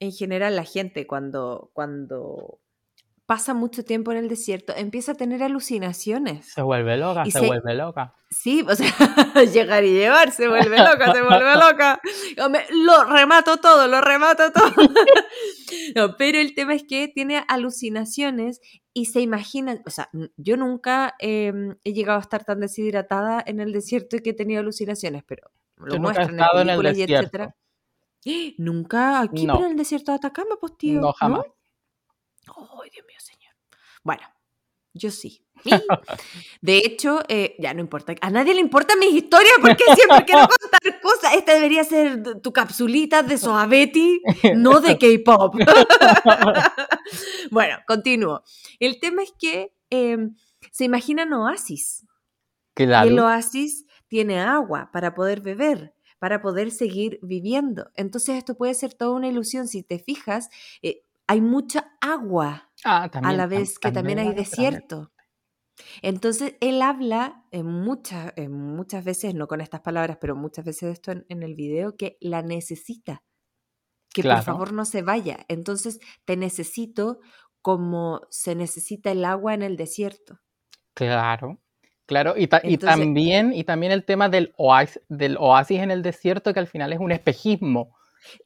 en 0.00 0.12
general, 0.12 0.54
la 0.56 0.64
gente 0.64 1.06
cuando, 1.06 1.70
cuando 1.72 2.60
pasa 3.26 3.54
mucho 3.54 3.84
tiempo 3.84 4.12
en 4.12 4.18
el 4.18 4.28
desierto, 4.28 4.74
empieza 4.76 5.12
a 5.12 5.14
tener 5.14 5.42
alucinaciones. 5.42 6.52
Se 6.52 6.60
vuelve 6.60 6.96
loca, 6.98 7.24
se, 7.24 7.30
se- 7.30 7.46
vuelve 7.46 7.74
loca. 7.74 8.14
Sí, 8.30 8.64
o 8.68 8.74
sea, 8.74 8.86
llegar 9.52 9.84
y 9.84 9.94
llevar, 9.94 10.30
se 10.30 10.46
vuelve 10.48 10.76
loca, 10.78 11.12
se 11.12 11.22
vuelve 11.22 11.54
loca. 11.70 12.00
Lo 12.70 13.04
remato 13.04 13.56
todo, 13.58 13.88
lo 13.88 14.00
remato 14.00 14.52
todo. 14.52 14.72
No, 15.96 16.16
pero 16.16 16.38
el 16.38 16.54
tema 16.54 16.74
es 16.74 16.84
que 16.84 17.08
tiene 17.08 17.44
alucinaciones 17.48 18.60
y 18.92 19.06
se 19.06 19.20
imagina, 19.20 19.80
o 19.86 19.90
sea, 19.90 20.08
yo 20.36 20.56
nunca 20.56 21.14
em, 21.18 21.76
he 21.84 21.92
llegado 21.92 22.18
a 22.18 22.22
estar 22.22 22.44
tan 22.44 22.60
deshidratada 22.60 23.42
en 23.44 23.60
el 23.60 23.72
desierto 23.72 24.16
y 24.16 24.20
que 24.20 24.30
he 24.30 24.34
tenido 24.34 24.60
alucinaciones, 24.60 25.24
pero 25.26 25.50
lo 25.76 25.94
Yo 25.94 26.00
muestran 26.00 26.30
en 26.30 26.34
en 26.34 26.40
el 26.42 26.48
películas 26.64 26.96
y 26.96 27.00
desierto. 27.00 27.54
Nunca 28.58 29.20
aquí, 29.20 29.46
No. 29.46 29.54
pero 29.54 29.66
en 29.66 29.72
el 29.72 29.78
desierto 29.78 30.12
de 30.12 30.16
Atacama, 30.16 30.56
pues 30.60 30.76
tío. 30.78 31.00
No, 31.00 31.12
jamás. 31.12 31.44
Ay, 32.46 32.90
Dios 32.92 33.06
mío, 33.06 33.16
señor. 33.18 33.52
Bueno, 34.02 34.22
yo 34.92 35.10
sí. 35.10 35.40
De 36.60 36.78
hecho, 36.78 37.20
eh, 37.28 37.54
ya 37.58 37.72
no 37.74 37.80
importa. 37.80 38.14
A 38.20 38.28
nadie 38.30 38.54
le 38.54 38.60
importan 38.60 38.98
mis 38.98 39.14
historias 39.14 39.54
porque 39.60 39.84
siempre 39.94 40.24
quiero 40.26 40.46
contar 40.48 41.00
cosas. 41.00 41.34
Esta 41.34 41.54
debería 41.54 41.84
ser 41.84 42.22
tu 42.42 42.52
capsulita 42.52 43.22
de 43.22 43.38
Soavetti, 43.38 44.20
no 44.56 44.80
de 44.80 44.98
K-pop. 45.24 45.54
bueno, 47.50 47.76
continúo. 47.86 48.42
El 48.78 49.00
tema 49.00 49.22
es 49.22 49.32
que 49.38 49.74
em, 49.90 50.34
se 50.70 50.84
imaginan 50.84 51.32
oasis. 51.32 52.06
Y 52.76 52.82
el 52.82 52.88
Claro. 52.88 53.24
oasis 53.24 53.86
tiene 54.08 54.40
agua 54.40 54.90
para 54.92 55.14
poder 55.14 55.40
beber, 55.40 55.94
para 56.24 56.40
poder 56.40 56.70
seguir 56.70 57.18
viviendo. 57.22 57.90
Entonces 57.96 58.36
esto 58.38 58.54
puede 58.56 58.72
ser 58.72 58.94
toda 58.94 59.10
una 59.14 59.28
ilusión. 59.28 59.68
Si 59.68 59.82
te 59.82 59.98
fijas, 59.98 60.48
eh, 60.80 61.02
hay 61.26 61.42
mucha 61.42 61.92
agua 62.00 62.72
Ah, 62.82 63.10
a 63.20 63.32
la 63.34 63.44
tam- 63.44 63.48
vez 63.50 63.78
que 63.78 63.92
también 63.92 64.18
hay 64.20 64.32
desierto. 64.32 65.12
Entonces 66.02 66.54
él 66.60 66.82
habla 66.82 67.44
en 67.50 67.66
muchas, 67.66 68.32
en 68.36 68.52
muchas 68.52 69.04
veces, 69.04 69.34
no 69.34 69.46
con 69.48 69.60
estas 69.60 69.82
palabras, 69.82 70.18
pero 70.20 70.36
muchas 70.36 70.64
veces 70.64 70.92
esto 70.94 71.12
en, 71.12 71.26
en 71.28 71.42
el 71.42 71.54
video, 71.54 71.96
que 71.96 72.16
la 72.20 72.42
necesita. 72.42 73.22
Que 74.14 74.22
Claro. 74.22 74.38
por 74.40 74.44
favor 74.44 74.72
no 74.72 74.84
se 74.86 75.02
vaya. 75.02 75.44
Entonces 75.48 76.00
te 76.24 76.36
necesito 76.36 77.20
como 77.62 78.22
se 78.30 78.54
necesita 78.54 79.10
el 79.12 79.24
agua 79.24 79.54
en 79.54 79.62
el 79.62 79.76
desierto. 79.76 80.40
Claro, 80.94 81.60
claro. 82.06 82.34
Y, 82.36 82.46
ta- 82.46 82.60
y 82.64 82.74
Entonces- 82.74 82.98
también, 82.98 83.52
y 83.52 83.64
también 83.64 83.92
el 83.92 84.04
tema 84.04 84.28
del 84.28 84.52
oasis, 84.56 85.00
del 85.08 85.36
oasis 85.38 85.80
en 85.80 85.90
el 85.90 86.02
desierto, 86.02 86.52
que 86.52 86.60
al 86.60 86.66
final 86.66 86.92
es 86.92 86.98
un 87.00 87.12
espejismo. 87.12 87.94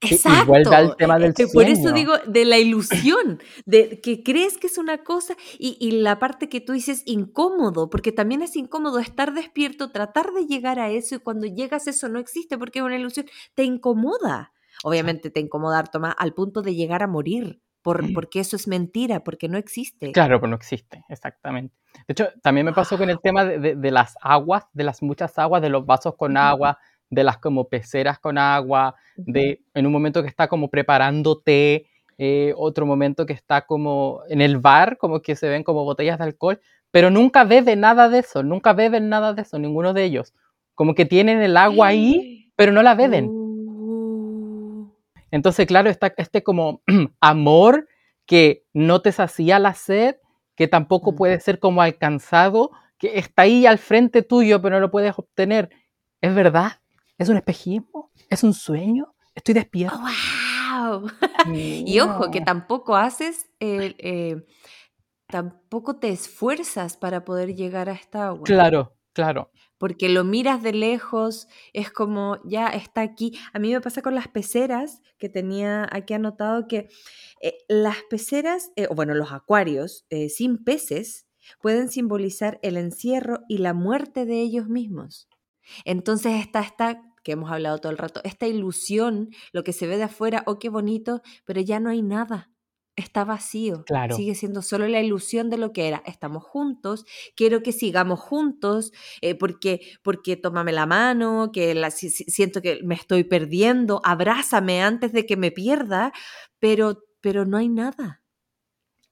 Exacto. 0.01 0.47
vuelve 0.47 0.75
al 0.75 0.97
tema 0.97 1.21
del 1.21 1.31
Eh, 1.39 1.47
Por 1.53 1.63
eso 1.67 1.93
digo 1.93 2.15
de 2.27 2.45
la 2.45 2.59
ilusión, 2.59 3.41
de 3.65 4.01
que 4.01 4.25
crees 4.25 4.59
que 4.59 4.67
es 4.67 4.77
una 4.77 5.05
cosa 5.05 5.37
y, 5.57 5.77
y 5.81 5.93
la 5.93 6.19
parte 6.19 6.49
que 6.49 6.61
tú 6.61 6.73
dices 6.73 7.03
incómodo, 7.07 7.89
porque 7.89 8.11
también 8.11 8.43
es 8.43 8.57
incómodo 8.57 8.99
estar 8.99 9.33
despierto, 9.35 9.93
tratar 9.93 10.33
de 10.33 10.47
llegar 10.47 10.81
a 10.81 10.91
eso 10.91 11.15
y 11.15 11.19
cuando 11.21 11.47
llegas 11.47 11.87
eso 11.87 12.09
no 12.09 12.19
existe 12.19 12.59
porque 12.59 12.81
es 12.81 12.85
una 12.85 12.97
ilusión, 12.99 13.27
te 13.55 13.63
incomoda. 13.63 14.53
Obviamente 14.83 15.31
te 15.31 15.39
incomoda 15.39 15.79
harto 15.79 16.01
más 16.01 16.15
al 16.19 16.35
punto 16.35 16.61
de 16.63 16.75
llegar 16.75 17.05
a 17.05 17.07
morir, 17.07 17.61
por, 17.83 18.03
porque 18.13 18.41
eso 18.41 18.57
es 18.57 18.67
mentira, 18.69 19.21
porque 19.25 19.49
no 19.49 19.57
existe. 19.59 20.13
Claro, 20.13 20.41
pero 20.41 20.51
no 20.51 20.57
existe, 20.57 21.05
exactamente. 21.09 21.75
De 22.07 22.13
hecho, 22.13 22.29
también 22.43 22.67
me 22.67 22.73
pasó 22.73 22.99
con 22.99 23.09
el 23.11 23.21
tema 23.21 23.45
de, 23.45 23.59
de- 23.59 23.77
de 23.77 23.91
las 23.91 24.17
aguas, 24.21 24.65
de 24.73 24.85
las 24.85 25.03
muchas 25.03 25.39
aguas, 25.39 25.63
de 25.63 25.69
los 25.71 25.87
vasos 25.87 26.15
con 26.17 26.37
agua, 26.37 26.79
de 27.11 27.25
las 27.25 27.39
como 27.39 27.69
peceras 27.69 28.19
con 28.19 28.37
agua, 28.39 28.95
de 29.17 29.63
en 29.75 29.87
un 29.87 29.93
momento 29.93 30.23
que 30.23 30.29
está 30.29 30.49
como 30.49 30.69
preparando 30.69 31.39
té, 31.41 31.87
eh, 32.19 32.53
otro 32.57 32.85
momento 32.85 33.25
que 33.27 33.33
está 33.33 33.65
como 33.65 34.23
en 34.29 34.41
el 34.41 34.59
bar, 34.59 34.99
como 34.99 35.21
que 35.23 35.37
se 35.37 35.49
ven 35.49 35.63
como 35.63 35.85
botellas 35.85 36.19
de 36.19 36.25
alcohol, 36.25 36.61
pero 36.91 37.11
nunca 37.11 37.45
bebe 37.45 37.77
nada 37.77 38.09
de 38.09 38.19
eso, 38.19 38.43
nunca 38.43 38.73
beben 38.73 39.09
nada 39.09 39.33
de 39.35 39.43
eso, 39.43 39.59
ninguno 39.59 39.93
de 39.95 40.05
ellos. 40.05 40.35
Como 40.75 40.95
que 40.95 41.07
tienen 41.07 41.41
el 41.43 41.57
agua 41.57 41.89
ahí, 41.89 42.51
pero 42.57 42.73
no 42.73 42.83
la 42.83 42.95
beben. 42.95 43.31
Entonces, 45.31 45.67
claro, 45.67 45.91
está 45.91 46.13
este 46.17 46.43
como 46.43 46.83
amor 47.21 47.89
que 48.27 48.67
no 48.73 49.01
te 49.01 49.13
sacía 49.13 49.59
la 49.59 49.75
sed, 49.75 50.17
que 50.55 50.69
tampoco 50.69 51.15
puede 51.15 51.41
ser 51.41 51.59
como 51.59 51.83
alcanzado, 51.83 52.71
que 52.99 53.19
está 53.19 53.43
ahí 53.43 53.65
al 53.65 53.79
frente 53.79 54.23
tuyo, 54.23 54.61
pero 54.61 54.77
no 54.77 54.81
lo 54.81 54.91
puedes 54.91 55.19
obtener. 55.19 55.71
¿Es 56.21 56.35
verdad? 56.35 56.81
¿Es 57.17 57.29
un 57.29 57.37
espejismo? 57.37 58.11
¿Es 58.29 58.43
un 58.43 58.55
sueño? 58.55 59.15
¿Estoy 59.35 59.55
despierto? 59.55 59.99
¡Wow! 59.99 61.11
Y 61.87 62.01
ojo, 62.01 62.31
que 62.31 62.41
tampoco 62.41 62.97
haces, 62.97 63.49
el, 63.59 63.97
eh, 63.99 64.45
tampoco 65.27 65.97
te 65.97 66.11
esfuerzas 66.11 66.97
para 66.97 67.25
poder 67.25 67.55
llegar 67.55 67.89
a 67.89 67.93
esta 67.93 68.29
agua. 68.29 68.45
Claro, 68.45 68.97
claro. 69.13 69.51
Porque 69.79 70.09
lo 70.09 70.25
miras 70.25 70.63
de 70.63 70.73
lejos, 70.73 71.49
es 71.73 71.91
como, 71.91 72.39
ya 72.45 72.69
está 72.69 73.01
aquí. 73.01 73.39
A 73.53 73.59
mí 73.59 73.73
me 73.73 73.81
pasa 73.81 74.03
con 74.03 74.15
las 74.15 74.29
peceras, 74.29 75.03
que 75.19 75.29
tenía 75.29 75.89
aquí 75.91 76.15
anotado 76.15 76.67
que 76.67 76.89
eh, 77.41 77.59
las 77.69 77.99
peceras, 78.11 78.71
eh, 78.77 78.87
o 78.91 78.95
bueno, 78.95 79.15
los 79.15 79.33
acuarios 79.33 80.05
eh, 80.11 80.29
sin 80.29 80.65
peces 80.65 81.27
pueden 81.61 81.89
simbolizar 81.89 82.59
el 82.63 82.77
encierro 82.77 83.41
y 83.49 83.59
la 83.59 83.73
muerte 83.73 84.27
de 84.27 84.41
ellos 84.41 84.69
mismos. 84.69 85.29
Entonces 85.85 86.41
está 86.41 86.61
esta, 86.61 87.03
que 87.23 87.33
hemos 87.33 87.51
hablado 87.51 87.79
todo 87.79 87.93
el 87.93 87.99
rato, 87.99 88.21
esta 88.25 88.47
ilusión, 88.47 89.31
lo 89.53 89.65
que 89.65 89.73
se 89.73 89.87
ve 89.87 89.97
de 89.97 90.05
afuera, 90.05 90.43
oh, 90.47 90.59
qué 90.59 90.69
bonito, 90.69 91.23
pero 91.45 91.61
ya 91.61 91.81
no 91.81 91.91
hay 91.91 92.03
nada. 92.03 92.51
Está 92.99 93.25
vacío. 93.25 93.85
Claro. 93.85 94.17
Sigue 94.17 94.35
siendo 94.35 94.61
solo 94.61 94.89
la 94.89 95.01
ilusión 95.01 95.51
de 95.51 95.57
lo 95.57 95.73
que 95.73 95.87
era. 95.87 96.03
Estamos 96.05 96.43
juntos, 96.43 97.05
quiero 97.37 97.63
que 97.63 97.71
sigamos 97.73 98.19
juntos, 98.19 98.93
eh, 99.21 99.37
porque, 99.37 99.81
porque 100.03 100.37
tómame 100.37 100.73
la 100.73 100.85
mano, 100.87 101.51
que 101.53 101.75
la, 101.77 101.91
si- 101.93 102.11
si- 102.11 102.25
siento 102.25 102.61
que 102.61 102.81
me 102.83 102.97
estoy 102.97 103.23
perdiendo, 103.25 104.01
abrázame 104.05 104.83
antes 104.83 105.13
de 105.13 105.27
que 105.27 105.37
me 105.37 105.53
pierda, 105.53 106.13
pero, 106.59 107.05
pero 107.21 107.45
no 107.45 107.57
hay 107.57 107.69
nada. 107.69 108.23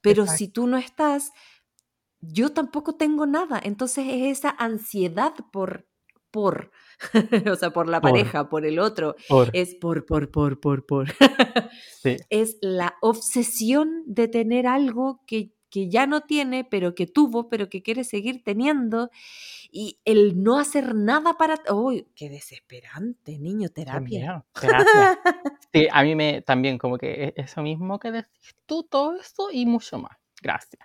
Pero 0.01 0.23
Exacto. 0.23 0.37
si 0.37 0.47
tú 0.49 0.67
no 0.67 0.77
estás, 0.77 1.31
yo 2.19 2.51
tampoco 2.53 2.95
tengo 2.95 3.25
nada. 3.25 3.59
Entonces 3.63 4.05
es 4.09 4.39
esa 4.39 4.49
ansiedad 4.49 5.33
por, 5.51 5.87
por, 6.31 6.71
o 7.51 7.55
sea, 7.55 7.71
por 7.71 7.87
la 7.87 8.01
Por. 8.01 8.11
pareja, 8.11 8.49
por 8.49 8.65
el 8.65 8.79
otro. 8.79 9.15
Por, 9.27 9.49
Es 9.53 9.75
por, 9.75 10.05
por, 10.05 10.29
por, 10.31 10.59
por, 10.59 10.85
por. 10.85 11.07
sí, 12.01 12.17
es 12.29 12.57
la 12.61 12.95
obsesión 13.01 14.03
de 14.05 14.27
tener 14.27 14.67
algo 14.67 15.21
que, 15.27 15.51
que 15.69 15.89
ya 15.89 16.07
no 16.07 16.21
tiene, 16.21 16.63
pero 16.63 16.95
que 16.95 17.07
tuvo, 17.07 17.49
pero 17.49 17.69
que 17.69 17.81
quiere 17.81 18.03
seguir 18.03 18.43
teniendo. 18.43 19.09
Y 19.69 19.99
el 20.05 20.41
no 20.41 20.57
hacer 20.59 20.95
nada 20.95 21.33
para... 21.37 21.59
¡Uy, 21.73 22.07
qué 22.15 22.29
desesperante, 22.29 23.37
niño! 23.37 23.69
Terapia. 23.69 24.45
terapia. 24.59 25.19
Sí, 25.73 25.85
a 25.91 26.01
mí 26.03 26.15
me 26.15 26.41
también 26.41 26.77
como 26.77 26.97
que 26.97 27.25
e- 27.25 27.33
eso 27.35 27.61
mismo 27.61 27.99
que 27.99 28.11
decís 28.11 28.55
tú, 28.65 28.83
todo 28.83 29.15
esto 29.19 29.49
y 29.51 29.65
mucho 29.65 29.99
más. 29.99 30.17
Gracias. 30.41 30.81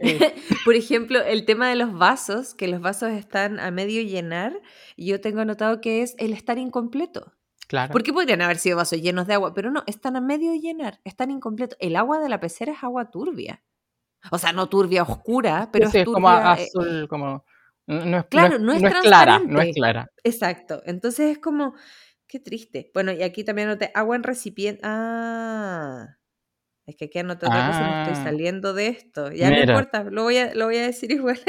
Eh, 0.00 0.34
Por 0.64 0.74
ejemplo, 0.74 1.20
el 1.22 1.44
tema 1.44 1.68
de 1.68 1.76
los 1.76 1.92
vasos, 1.92 2.54
que 2.54 2.68
los 2.68 2.80
vasos 2.80 3.10
están 3.10 3.60
a 3.60 3.70
medio 3.70 4.02
llenar, 4.02 4.60
yo 4.96 5.20
tengo 5.20 5.40
anotado 5.40 5.80
que 5.80 6.02
es 6.02 6.14
el 6.18 6.32
estar 6.32 6.58
incompleto. 6.58 7.32
claro. 7.68 7.92
Porque 7.92 8.12
podrían 8.12 8.42
haber 8.42 8.58
sido 8.58 8.76
vasos 8.76 9.00
llenos 9.00 9.26
de 9.26 9.34
agua, 9.34 9.54
pero 9.54 9.70
no, 9.70 9.82
están 9.86 10.16
a 10.16 10.20
medio 10.20 10.54
llenar, 10.54 11.00
están 11.04 11.30
incompletos. 11.30 11.76
El 11.80 11.96
agua 11.96 12.18
de 12.20 12.28
la 12.28 12.40
pecera 12.40 12.72
es 12.72 12.82
agua 12.82 13.10
turbia. 13.10 13.62
O 14.30 14.38
sea, 14.38 14.52
no 14.52 14.68
turbia 14.68 15.02
oscura, 15.02 15.68
pero 15.70 15.90
Sí, 15.90 15.98
es 15.98 16.04
como 16.06 16.30
eh, 16.30 16.42
azul, 16.42 17.08
como... 17.08 17.44
No 17.86 18.18
es, 18.18 18.24
Claro, 18.26 18.58
no 18.58 18.64
no 18.66 18.72
es, 18.72 18.80
no 18.80 18.88
es 18.88 19.00
clara, 19.02 19.38
no 19.46 19.60
es 19.60 19.74
clara. 19.74 20.10
Exacto. 20.22 20.82
Entonces 20.86 21.32
es 21.32 21.38
como, 21.38 21.74
qué 22.26 22.40
triste. 22.40 22.90
Bueno, 22.94 23.12
y 23.12 23.22
aquí 23.22 23.44
también 23.44 23.68
anoté 23.68 23.90
agua 23.94 24.16
en 24.16 24.22
recipiente. 24.22 24.80
Ah, 24.82 26.16
es 26.86 26.96
que 26.96 27.06
aquí 27.06 27.18
anoté 27.18 27.46
otra 27.46 27.66
cosa 27.68 27.80
y 27.80 27.90
me 27.90 28.02
estoy 28.02 28.20
Ah. 28.20 28.24
saliendo 28.24 28.74
de 28.74 28.88
esto. 28.88 29.30
Ya 29.32 29.50
no 29.50 29.58
importa, 29.60 30.04
lo 30.04 30.22
voy 30.24 30.36
a, 30.38 30.54
lo 30.54 30.66
voy 30.66 30.76
a 30.76 30.82
decir 30.82 31.10
igual. 31.12 31.40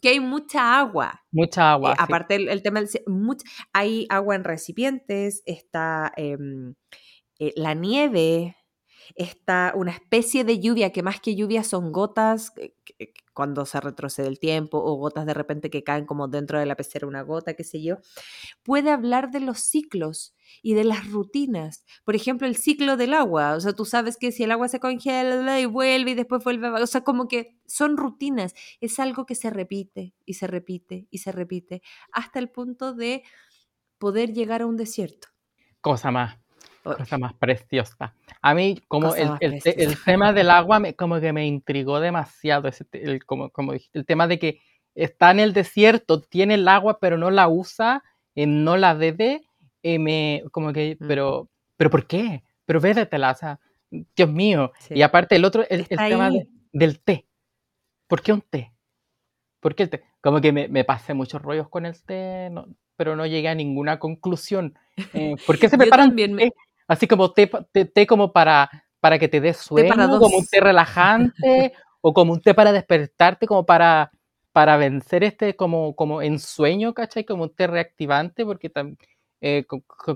que 0.00 0.08
hay 0.08 0.20
mucha 0.20 0.78
agua. 0.78 1.22
Mucha 1.30 1.72
agua. 1.72 1.92
Eh, 1.92 1.94
sí. 1.98 2.02
aparte 2.04 2.34
el, 2.36 2.48
el 2.48 2.62
tema 2.62 2.80
del 2.80 2.88
much- 3.06 3.44
hay 3.72 4.06
agua 4.08 4.34
en 4.34 4.44
recipientes, 4.44 5.42
está 5.44 6.12
em, 6.16 6.74
eh, 7.38 7.52
la 7.56 7.74
nieve, 7.74 8.56
está 9.14 9.72
una 9.74 9.90
especie 9.92 10.44
de 10.44 10.58
lluvia 10.60 10.90
que 10.92 11.02
más 11.02 11.20
que 11.20 11.34
lluvia 11.36 11.64
son 11.64 11.92
gotas 11.92 12.50
que 12.50 12.74
cuando 13.40 13.64
se 13.64 13.80
retrocede 13.80 14.28
el 14.28 14.38
tiempo 14.38 14.76
o 14.84 14.96
gotas 14.96 15.24
de 15.24 15.32
repente 15.32 15.70
que 15.70 15.82
caen 15.82 16.04
como 16.04 16.28
dentro 16.28 16.58
de 16.58 16.66
la 16.66 16.76
pecera 16.76 17.06
una 17.06 17.22
gota, 17.22 17.54
qué 17.54 17.64
sé 17.64 17.82
yo. 17.82 17.96
Puede 18.62 18.90
hablar 18.90 19.30
de 19.30 19.40
los 19.40 19.60
ciclos 19.60 20.34
y 20.60 20.74
de 20.74 20.84
las 20.84 21.10
rutinas. 21.10 21.86
Por 22.04 22.14
ejemplo, 22.14 22.46
el 22.46 22.54
ciclo 22.54 22.98
del 22.98 23.14
agua. 23.14 23.54
O 23.54 23.60
sea, 23.60 23.72
tú 23.72 23.86
sabes 23.86 24.18
que 24.18 24.30
si 24.30 24.44
el 24.44 24.50
agua 24.50 24.68
se 24.68 24.78
congela 24.78 25.58
y 25.58 25.64
vuelve 25.64 26.10
y 26.10 26.14
después 26.14 26.44
vuelve. 26.44 26.68
O 26.68 26.86
sea, 26.86 27.02
como 27.02 27.28
que 27.28 27.56
son 27.64 27.96
rutinas. 27.96 28.52
Es 28.82 29.00
algo 29.00 29.24
que 29.24 29.34
se 29.34 29.48
repite 29.48 30.12
y 30.26 30.34
se 30.34 30.46
repite 30.46 31.08
y 31.10 31.16
se 31.16 31.32
repite 31.32 31.80
hasta 32.12 32.40
el 32.40 32.50
punto 32.50 32.92
de 32.92 33.22
poder 33.96 34.34
llegar 34.34 34.60
a 34.60 34.66
un 34.66 34.76
desierto. 34.76 35.28
Cosa 35.80 36.10
más. 36.10 36.36
Cosa 36.82 37.18
más 37.18 37.34
preciosa. 37.34 38.14
A 38.40 38.54
mí, 38.54 38.80
como 38.88 39.14
el, 39.14 39.30
el, 39.40 40.02
tema 40.04 40.32
del 40.32 40.50
agua, 40.50 40.78
me, 40.80 40.94
como 40.94 41.20
que 41.20 41.32
me 41.32 41.46
intrigó 41.46 42.00
demasiado. 42.00 42.68
Ese, 42.68 42.86
el, 42.92 43.24
como, 43.24 43.50
como 43.50 43.72
el 43.74 44.06
tema 44.06 44.26
de 44.26 44.38
que 44.38 44.60
está 44.94 45.30
en 45.30 45.40
el 45.40 45.52
desierto, 45.52 46.20
tiene 46.20 46.54
el 46.54 46.66
agua, 46.68 46.98
pero 47.00 47.18
no 47.18 47.30
la 47.30 47.48
usa, 47.48 48.02
eh, 48.34 48.46
no 48.46 48.76
la 48.76 48.94
bebe. 48.94 49.42
Eh, 49.82 49.98
me, 49.98 50.42
como 50.52 50.72
que, 50.72 50.96
mm. 50.98 51.06
pero, 51.06 51.48
pero 51.76 51.90
¿por 51.90 52.06
qué? 52.06 52.42
Pero 52.64 52.80
bébetela, 52.80 53.32
o 53.32 53.34
sea, 53.34 53.60
Dios 53.90 54.30
mío. 54.30 54.72
Y 54.88 55.02
aparte, 55.02 55.36
el 55.36 55.44
otro, 55.44 55.64
el, 55.68 55.86
tema 55.86 56.30
del 56.72 57.00
té. 57.00 57.26
¿Por 58.06 58.22
qué 58.22 58.32
un 58.32 58.40
té? 58.40 58.72
¿Por 59.60 59.74
qué 59.74 59.84
el 59.84 59.90
té? 59.90 60.02
Como 60.20 60.40
que 60.40 60.52
me, 60.52 60.68
me 60.68 60.84
pasé 60.84 61.12
muchos 61.12 61.42
rollos 61.42 61.68
con 61.68 61.84
el 61.84 62.00
té, 62.02 62.50
pero 62.96 63.16
no 63.16 63.26
llegué 63.26 63.48
a 63.48 63.54
ninguna 63.54 63.98
conclusión. 63.98 64.78
Eh, 65.14 65.34
¿Por 65.46 65.58
qué 65.58 65.68
se 65.68 65.78
preparan 65.78 66.14
té? 66.14 66.52
Así 66.90 67.06
como 67.06 67.30
té, 67.30 67.48
té, 67.94 68.04
como 68.04 68.32
para, 68.32 68.68
para 68.98 69.16
que 69.20 69.28
te 69.28 69.40
dé 69.40 69.54
sueño, 69.54 69.94
como 70.18 70.38
un 70.38 70.44
té 70.44 70.58
relajante, 70.60 71.72
o 72.00 72.12
como 72.12 72.32
un 72.32 72.42
té 72.42 72.52
para 72.52 72.72
despertarte, 72.72 73.46
como 73.46 73.64
para, 73.64 74.10
para 74.50 74.76
vencer 74.76 75.22
este 75.22 75.54
como, 75.54 75.94
como 75.94 76.20
ensueño, 76.20 76.92
¿cachai? 76.92 77.24
Como 77.24 77.44
un 77.44 77.54
té 77.54 77.68
reactivante, 77.68 78.44
porque 78.44 78.70
también, 78.70 78.98
eh, 79.40 79.66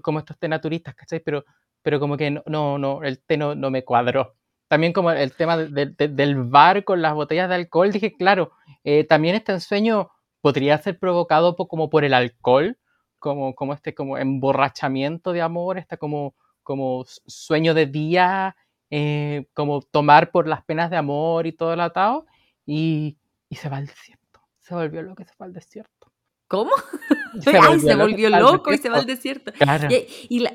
como, 0.02 0.18
estos 0.18 0.36
té 0.36 0.48
naturistas, 0.48 0.96
¿cachai? 0.96 1.20
Pero, 1.20 1.44
pero 1.80 2.00
como 2.00 2.16
que 2.16 2.32
no, 2.32 2.42
no, 2.46 2.76
no 2.76 3.04
el 3.04 3.20
té 3.20 3.36
no, 3.36 3.54
no 3.54 3.70
me 3.70 3.84
cuadró. 3.84 4.34
También 4.66 4.92
como 4.92 5.12
el 5.12 5.32
tema 5.32 5.56
del 5.56 6.42
bar 6.42 6.82
con 6.82 7.00
las 7.02 7.14
botellas 7.14 7.48
de 7.48 7.54
alcohol, 7.54 7.92
dije, 7.92 8.16
claro, 8.16 8.50
eh, 8.82 9.04
también 9.04 9.36
este 9.36 9.52
ensueño 9.52 10.10
podría 10.40 10.76
ser 10.78 10.98
provocado 10.98 11.54
como 11.56 11.88
por 11.88 12.04
el 12.04 12.14
alcohol, 12.14 12.76
como, 13.20 13.54
como 13.54 13.74
este 13.74 13.94
como 13.94 14.18
emborrachamiento 14.18 15.32
de 15.32 15.40
amor, 15.40 15.78
esta 15.78 15.98
como 15.98 16.34
como 16.64 17.04
sueño 17.06 17.74
de 17.74 17.86
día, 17.86 18.56
eh, 18.90 19.46
como 19.54 19.82
tomar 19.82 20.30
por 20.30 20.48
las 20.48 20.64
penas 20.64 20.90
de 20.90 20.96
amor 20.96 21.46
y 21.46 21.52
todo 21.52 21.74
el 21.74 21.80
atado, 21.80 22.26
y, 22.66 23.16
y 23.48 23.56
se 23.56 23.68
va 23.68 23.76
al 23.76 23.86
desierto. 23.86 24.40
Se 24.58 24.74
volvió 24.74 25.02
loco 25.02 25.22
y 25.22 25.26
se 25.26 25.34
va 25.40 25.46
al 25.46 25.52
desierto. 25.52 26.10
¿Cómo? 26.48 26.70
Se 27.40 27.50
Ay, 27.58 27.80
se 27.80 27.96
volvió 27.96 28.30
loco 28.30 28.72
y 28.72 28.78
se 28.78 28.88
va 28.88 28.98
al 28.98 29.06
desierto. 29.06 29.50
Claro. 29.52 29.88
¿Y, 30.28 30.38
la, 30.38 30.54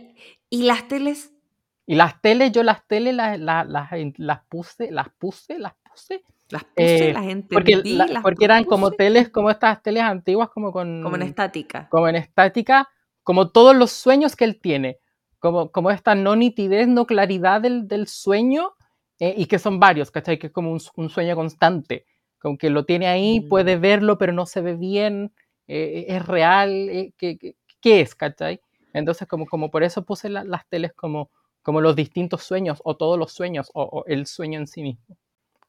¿Y, 0.49 0.63
las 0.63 0.87
teles? 0.87 1.33
Y 1.85 1.95
las 1.95 2.21
teles, 2.21 2.53
yo 2.53 2.63
las 2.63 2.87
teles 2.87 3.13
las, 3.13 3.37
las, 3.37 3.67
las, 3.67 4.43
puse, 4.47 4.89
las 4.89 5.09
puse, 5.09 5.59
las 5.59 5.73
puse. 5.73 6.23
Las 6.49 6.63
puse, 6.63 7.09
eh, 7.09 7.13
las 7.13 7.25
entendí, 7.25 7.53
porque, 7.53 7.75
las 8.13 8.23
porque 8.23 8.45
eran 8.45 8.63
como 8.63 8.91
teles, 8.91 9.27
como 9.27 9.51
estas 9.51 9.83
teles 9.83 10.03
antiguas, 10.03 10.49
como 10.49 10.71
con... 10.71 11.03
Como 11.03 11.17
en 11.17 11.23
estática. 11.23 11.89
Como 11.89 12.07
en 12.07 12.15
estática, 12.15 12.87
como 13.23 13.49
todos 13.49 13.75
los 13.75 13.91
sueños 13.91 14.37
que 14.37 14.45
él 14.45 14.57
tiene 14.61 14.99
como, 15.39 15.71
como 15.71 15.91
esta 15.91 16.15
no 16.15 16.35
nitidez, 16.35 16.87
no 16.87 17.05
claridad 17.05 17.61
del, 17.61 17.87
del 17.87 18.07
sueño, 18.07 18.73
eh, 19.19 19.33
y 19.37 19.45
que 19.47 19.59
son 19.59 19.79
varios, 19.79 20.11
¿cachai? 20.11 20.39
Que 20.39 20.47
es 20.47 20.53
como 20.53 20.71
un, 20.71 20.79
un, 20.95 21.09
sueño 21.09 21.35
constante, 21.35 22.05
como 22.39 22.57
que 22.57 22.69
lo 22.69 22.85
tiene 22.85 23.07
ahí, 23.07 23.41
mm. 23.41 23.49
puede 23.49 23.77
verlo, 23.77 24.17
pero 24.17 24.31
no 24.31 24.45
se 24.45 24.61
ve 24.61 24.75
bien, 24.75 25.33
eh, 25.67 26.05
es 26.09 26.25
real, 26.25 26.71
eh, 26.89 27.13
¿qué, 27.17 27.37
¿qué, 27.81 28.01
es, 28.01 28.15
¿cachai? 28.15 28.61
Entonces, 28.93 29.27
como, 29.27 29.45
como 29.45 29.71
por 29.71 29.83
eso 29.83 30.05
puse 30.05 30.29
las 30.29 30.67
teles 30.69 30.93
como, 30.93 31.31
como 31.61 31.81
los 31.81 31.95
distintos 31.95 32.43
sueños, 32.43 32.81
o 32.83 32.95
todos 32.95 33.19
los 33.19 33.33
sueños, 33.33 33.69
o 33.73 34.03
el 34.07 34.25
sueño 34.25 34.59
en 34.59 34.67
sí 34.67 34.81
mismo. 34.81 35.17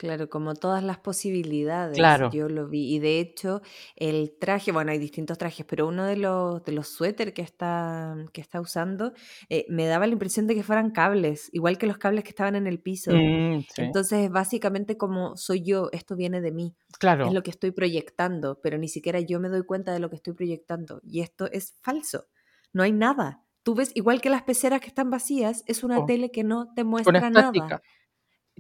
Claro, 0.01 0.31
como 0.31 0.55
todas 0.55 0.83
las 0.83 0.97
posibilidades, 0.97 1.95
Claro. 1.95 2.31
yo 2.31 2.49
lo 2.49 2.67
vi. 2.67 2.95
Y 2.95 3.01
de 3.01 3.21
hecho, 3.21 3.61
el 3.97 4.35
traje, 4.41 4.73
bueno, 4.73 4.93
hay 4.93 4.99
distintos 4.99 5.37
trajes, 5.37 5.67
pero 5.69 5.87
uno 5.87 6.07
de 6.07 6.17
los, 6.17 6.65
de 6.65 6.73
los 6.73 6.89
suéter 6.89 7.35
que 7.35 7.43
está, 7.43 8.17
que 8.33 8.41
está 8.41 8.63
usando 8.63 9.13
eh, 9.51 9.67
me 9.69 9.85
daba 9.85 10.07
la 10.07 10.15
impresión 10.15 10.47
de 10.47 10.55
que 10.55 10.63
fueran 10.63 10.91
cables, 10.91 11.51
igual 11.53 11.77
que 11.77 11.87
los 11.87 11.99
cables 11.99 12.25
que 12.25 12.31
estaban 12.31 12.57
en 12.57 12.67
el 12.67 12.81
piso. 12.81 13.11
Mm, 13.13 13.67
Entonces, 13.77 14.31
básicamente 14.31 14.97
como 14.97 15.37
soy 15.37 15.61
yo, 15.65 15.91
esto 15.93 16.17
viene 16.17 16.41
de 16.41 16.51
mí, 16.51 16.75
es 16.99 17.33
lo 17.35 17.43
que 17.43 17.51
estoy 17.51 17.73
proyectando, 17.73 18.59
pero 18.63 18.79
ni 18.79 18.89
siquiera 18.89 19.21
yo 19.21 19.39
me 19.39 19.51
doy 19.51 19.65
cuenta 19.65 19.93
de 19.93 19.99
lo 19.99 20.09
que 20.09 20.17
estoy 20.17 20.33
proyectando. 20.33 21.03
Y 21.03 21.21
esto 21.21 21.45
es 21.53 21.75
falso, 21.83 22.25
no 22.73 22.83
hay 22.85 22.93
nada. 22.93 23.43
Tú 23.63 23.75
ves, 23.75 23.93
igual 23.95 24.23
que 24.23 24.31
las 24.31 24.45
peceras 24.45 24.81
que 24.81 24.87
están 24.87 25.11
vacías, 25.11 25.63
es 25.67 25.85
una 25.85 25.99
oh. 25.99 26.07
tele 26.07 26.31
que 26.31 26.43
no 26.43 26.73
te 26.73 26.85
muestra 26.85 27.29
nada. 27.29 27.83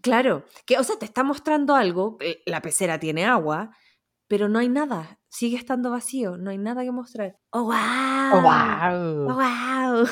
Claro, 0.03 0.45
que, 0.67 0.79
o 0.79 0.85
sea, 0.85 0.97
te 0.99 1.05
está 1.05 1.23
mostrando 1.23 1.75
algo, 1.75 2.17
eh, 2.21 2.43
la 2.47 2.63
pecera 2.63 2.99
tiene 2.99 3.25
agua, 3.25 3.77
pero 4.29 4.49
no 4.49 4.59
hay 4.59 4.69
nada, 4.69 5.21
sigue 5.29 5.57
estando 5.57 5.91
vacío, 5.91 6.37
no 6.37 6.51
hay 6.51 6.59
nada 6.59 6.85
que 6.85 6.93
mostrar. 6.93 7.39
¡Oh, 7.51 7.65
wow! 7.65 7.75
¡Oh, 8.33 8.43
wow! 8.43 9.31
¡Oh, 9.31 9.35
wow! 9.35 10.09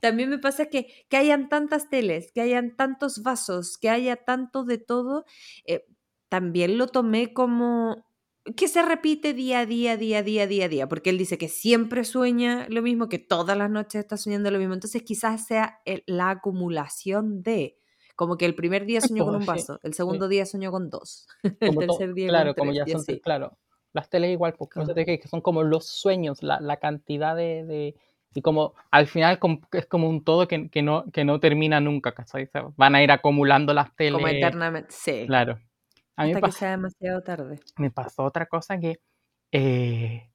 También 0.00 0.30
me 0.30 0.38
pasa 0.38 0.66
que, 0.66 0.86
que 1.08 1.16
hayan 1.16 1.48
tantas 1.48 1.88
teles, 1.88 2.30
que 2.32 2.40
hayan 2.40 2.76
tantos 2.76 3.22
vasos, 3.22 3.78
que 3.78 3.90
haya 3.90 4.16
tanto 4.16 4.64
de 4.64 4.78
todo, 4.78 5.24
eh, 5.66 5.84
también 6.28 6.78
lo 6.78 6.88
tomé 6.88 7.32
como 7.32 8.06
que 8.56 8.68
se 8.68 8.82
repite 8.82 9.34
día 9.34 9.60
a 9.60 9.66
día, 9.66 9.96
día 9.96 10.18
a 10.18 10.22
día, 10.22 10.46
día 10.46 10.64
a 10.66 10.68
día, 10.68 10.88
porque 10.88 11.10
él 11.10 11.18
dice 11.18 11.36
que 11.36 11.48
siempre 11.48 12.04
sueña 12.04 12.66
lo 12.70 12.80
mismo, 12.82 13.08
que 13.08 13.18
todas 13.18 13.58
las 13.58 13.70
noches 13.70 14.00
está 14.00 14.16
soñando 14.16 14.50
lo 14.50 14.58
mismo, 14.58 14.74
entonces 14.74 15.02
quizás 15.02 15.46
sea 15.46 15.80
la 16.06 16.30
acumulación 16.30 17.42
de 17.42 17.76
como 18.18 18.36
que 18.36 18.46
el 18.46 18.56
primer 18.56 18.84
día 18.84 19.00
soñó 19.00 19.24
con 19.24 19.36
un 19.36 19.46
vaso, 19.46 19.78
el 19.84 19.94
segundo 19.94 20.26
día 20.26 20.44
soñó 20.44 20.72
con 20.72 20.90
dos, 20.90 21.28
el 21.60 21.78
tercer 21.78 22.14
día 22.14 22.26
Claro, 22.30 22.52
como 22.56 22.72
ya 22.72 22.84
son, 22.84 23.04
claro. 23.22 23.56
Las 23.92 24.10
teles 24.10 24.32
igual, 24.32 24.54
porque 24.58 25.04
que 25.04 25.28
son 25.28 25.40
como 25.40 25.62
los 25.62 25.86
sueños, 25.86 26.42
la, 26.42 26.58
la 26.60 26.78
cantidad 26.78 27.36
de, 27.36 27.94
y 28.34 28.42
como 28.42 28.74
al 28.90 29.06
final 29.06 29.38
es 29.70 29.86
como 29.86 30.08
un 30.08 30.24
todo 30.24 30.48
que, 30.48 30.68
que, 30.68 30.82
no, 30.82 31.04
que 31.12 31.24
no 31.24 31.38
termina 31.38 31.80
nunca, 31.80 32.12
¿cachai? 32.12 32.50
van 32.76 32.96
a 32.96 33.04
ir 33.04 33.12
acumulando 33.12 33.72
las 33.72 33.94
teles. 33.94 34.14
Como 34.14 34.26
eternamente, 34.26 34.88
sí. 34.90 35.24
Claro. 35.28 35.60
A 36.16 36.24
mí 36.24 36.32
Hasta 36.32 36.46
que 36.46 36.52
sea 36.52 36.70
demasiado 36.72 37.22
tarde. 37.22 37.60
Me 37.76 37.92
pasó 37.92 38.24
otra 38.24 38.46
cosa 38.46 38.80
que, 38.80 38.98
eh, 39.52 40.28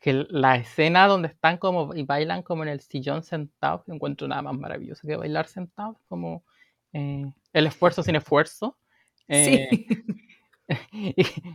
que 0.00 0.26
la 0.28 0.56
escena 0.56 1.06
donde 1.06 1.28
están 1.28 1.56
como 1.58 1.94
y 1.94 2.02
bailan 2.02 2.42
como 2.42 2.64
en 2.64 2.68
el 2.70 2.80
sillón 2.80 3.22
sentados, 3.22 3.88
encuentro 3.88 4.26
nada 4.26 4.42
más 4.42 4.58
maravilloso 4.58 5.06
que 5.06 5.14
bailar 5.14 5.46
sentados, 5.46 5.98
como 6.08 6.42
eh, 6.92 7.30
el 7.52 7.66
esfuerzo 7.66 8.02
sin 8.02 8.16
esfuerzo. 8.16 8.76
sí. 9.28 9.68
Eh, 9.68 9.86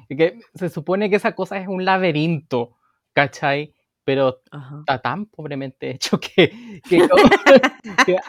y, 0.10 0.16
que 0.16 0.40
se 0.54 0.70
supone 0.70 1.10
que 1.10 1.16
esa 1.16 1.34
cosa 1.34 1.58
es 1.58 1.68
un 1.68 1.86
laberinto, 1.86 2.78
¿cachai? 3.14 3.74
Pero 4.04 4.42
está 4.80 5.02
tan 5.02 5.26
pobremente 5.26 5.90
hecho 5.96 6.20
que, 6.20 6.52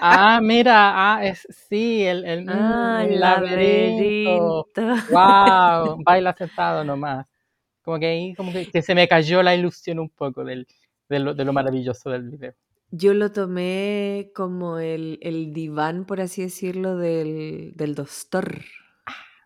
ah, 0.00 0.40
mira, 0.42 1.14
ah, 1.14 1.24
es, 1.24 1.46
sí, 1.68 2.02
el, 2.04 2.24
el, 2.24 2.44
mm, 2.44 2.50
ah, 2.50 3.06
laberinto. 3.08 4.66
Wow, 5.10 6.02
baila 6.04 6.34
sentado 6.34 6.84
nomás. 6.84 7.26
Como 7.82 7.98
que 7.98 8.06
ahí, 8.06 8.34
como 8.34 8.52
que, 8.52 8.82
se 8.82 8.94
me 8.94 9.08
cayó 9.08 9.42
la 9.42 9.54
ilusión 9.54 9.98
un 9.98 10.10
poco 10.10 10.44
del, 10.44 10.66
de, 11.08 11.20
lo, 11.20 11.34
de 11.34 11.44
lo 11.44 11.52
maravilloso 11.52 12.10
del 12.10 12.28
video. 12.28 12.54
Yo 12.90 13.12
lo 13.12 13.32
tomé 13.32 14.32
como 14.34 14.78
el, 14.78 15.18
el 15.22 15.52
diván, 15.52 16.06
por 16.06 16.20
así 16.20 16.42
decirlo, 16.42 16.96
del, 16.96 17.72
del 17.76 17.94
doctor. 17.94 18.62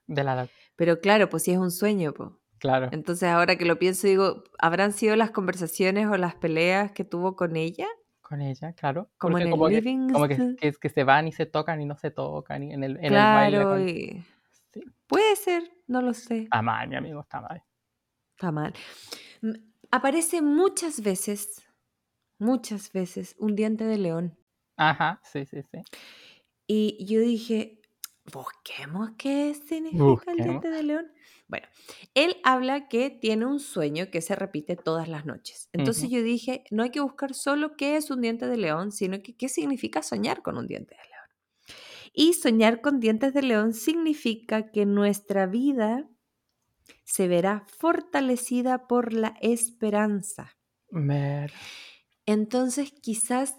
De 0.07 0.23
la 0.23 0.49
Pero 0.77 1.01
claro, 1.01 1.29
pues 1.29 1.43
sí 1.43 1.53
es 1.53 1.59
un 1.59 1.71
sueño, 1.71 2.13
pues. 2.13 2.31
Claro. 2.59 2.89
Entonces 2.93 3.29
ahora 3.29 3.57
que 3.57 3.65
lo 3.65 3.79
pienso, 3.79 4.07
digo, 4.07 4.45
¿habrán 4.61 4.93
sido 4.93 5.17
las 5.17 5.33
conversaciones 5.33 6.07
o 6.07 6.17
las 6.17 6.37
peleas 6.37 6.93
que 6.93 7.03
tuvo 7.03 7.35
con 7.35 7.57
ella? 7.57 7.89
Con 8.21 8.41
ella, 8.41 8.73
claro. 8.75 9.11
Como 9.19 9.39
en 9.39 9.47
el 9.47 9.51
como 9.51 9.69
living. 9.69 10.07
Que, 10.07 10.13
como 10.13 10.29
que, 10.29 10.73
que, 10.81 10.89
se 10.89 11.03
van 11.03 11.27
y 11.27 11.33
se 11.33 11.45
tocan 11.45 11.81
y 11.81 11.87
no 11.87 11.97
se 11.97 12.13
tocan 12.13 12.63
y 12.63 12.73
en 12.73 12.85
el, 12.85 12.99
en 12.99 13.09
claro, 13.09 13.59
el 13.59 13.65
baile. 13.65 14.25
Sí. 14.73 14.81
Puede 15.09 15.35
ser, 15.35 15.65
no 15.89 16.01
lo 16.01 16.15
sé. 16.15 16.43
Está 16.43 16.63
mal, 16.63 16.89
mi 16.89 16.95
amigo, 16.95 17.21
está 17.21 17.41
mal. 17.41 17.65
Está 18.31 18.53
mal. 18.53 18.73
Aparece 19.91 20.41
muchas 20.41 21.03
veces 21.03 21.69
muchas 22.43 22.93
veces 22.93 23.37
un 23.39 23.57
diente 23.57 23.85
de 23.85 23.99
león. 23.99 24.39
Ajá, 24.77 25.21
sí, 25.25 25.47
sí, 25.47 25.63
sí. 25.63 25.79
Y 26.67 27.05
yo 27.07 27.21
dije, 27.21 27.81
busquemos 28.33 29.11
qué 29.19 29.55
significa 29.55 30.33
el 30.33 30.43
diente 30.43 30.71
de 30.71 30.83
león. 30.83 31.13
Bueno, 31.49 31.67
él 32.15 32.37
habla 32.45 32.89
que 32.89 33.11
tiene 33.11 33.47
un 33.47 33.61
sueño 33.61 34.11
que 34.11 34.23
se 34.23 34.35
repite 34.37 34.77
todas 34.77 35.09
las 35.09 35.27
noches. 35.27 35.69
Entonces 35.73 36.09
yo 36.11 36.23
dije, 36.23 36.65
no 36.71 36.83
hay 36.83 36.91
que 36.91 37.01
buscar 37.01 37.35
solo 37.35 37.77
qué 37.77 37.97
es 37.97 38.11
un 38.11 38.21
diente 38.23 38.47
de 38.47 38.57
león, 38.57 38.93
sino 38.93 39.23
que 39.23 39.37
qué 39.37 39.49
significa 39.49 40.03
soñar 40.03 40.43
con 40.43 40.57
un 40.57 40.67
diente 40.67 40.95
de 40.95 41.03
león. 41.03 41.13
Y 42.15 42.35
soñar 42.35 42.81
con 42.81 43.01
dientes 43.01 43.35
de 43.35 43.43
león 43.43 43.75
significa 43.75 44.71
que 44.71 44.87
nuestra 44.87 45.47
vida 45.47 46.09
se 47.05 47.29
verá 47.29 47.67
fortalecida 47.69 48.87
por 48.87 49.13
la 49.13 49.35
esperanza. 49.41 50.57
Mer. 50.93 51.53
Entonces 52.33 52.93
quizás 53.03 53.57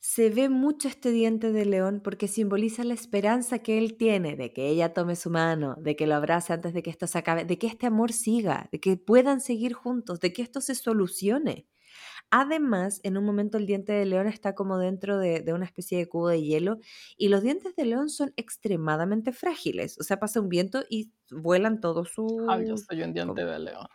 se 0.00 0.30
ve 0.30 0.48
mucho 0.48 0.88
este 0.88 1.10
diente 1.10 1.52
de 1.52 1.66
león 1.66 2.00
porque 2.02 2.28
simboliza 2.28 2.84
la 2.84 2.94
esperanza 2.94 3.58
que 3.58 3.78
él 3.78 3.96
tiene 3.98 4.36
de 4.36 4.52
que 4.52 4.68
ella 4.68 4.94
tome 4.94 5.14
su 5.16 5.30
mano, 5.30 5.76
de 5.78 5.94
que 5.96 6.06
lo 6.06 6.14
abrace 6.14 6.54
antes 6.54 6.72
de 6.72 6.82
que 6.82 6.90
esto 6.90 7.06
se 7.06 7.18
acabe, 7.18 7.44
de 7.44 7.58
que 7.58 7.66
este 7.66 7.86
amor 7.86 8.12
siga, 8.12 8.68
de 8.72 8.80
que 8.80 8.96
puedan 8.96 9.40
seguir 9.42 9.74
juntos, 9.74 10.20
de 10.20 10.32
que 10.32 10.42
esto 10.42 10.60
se 10.62 10.74
solucione. 10.74 11.66
Además, 12.30 13.00
en 13.04 13.18
un 13.18 13.24
momento 13.26 13.58
el 13.58 13.66
diente 13.66 13.92
de 13.92 14.06
león 14.06 14.26
está 14.28 14.54
como 14.54 14.78
dentro 14.78 15.18
de, 15.18 15.40
de 15.40 15.52
una 15.52 15.66
especie 15.66 15.98
de 15.98 16.08
cubo 16.08 16.28
de 16.28 16.42
hielo 16.42 16.78
y 17.18 17.28
los 17.28 17.42
dientes 17.42 17.76
de 17.76 17.86
león 17.86 18.08
son 18.10 18.32
extremadamente 18.36 19.32
frágiles. 19.32 19.98
O 20.00 20.04
sea, 20.04 20.18
pasa 20.18 20.40
un 20.40 20.48
viento 20.48 20.84
y 20.88 21.12
vuelan 21.30 21.80
todos 21.80 22.10
Ay, 22.46 22.66
yo 22.66 22.76
sus... 22.76 22.86
soy 22.86 23.02
un 23.02 23.12
diente 23.12 23.44
de 23.44 23.58
león. 23.58 23.86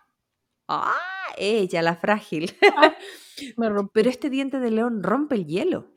¡Ah! 0.67 1.13
Ella, 1.37 1.81
la 1.81 1.95
frágil. 1.95 2.55
Ah, 2.75 2.95
Me. 3.57 3.69
Pero 3.93 4.09
este 4.09 4.29
diente 4.29 4.59
de 4.59 4.71
león 4.71 5.03
rompe 5.03 5.35
el 5.35 5.45
hielo. 5.45 5.93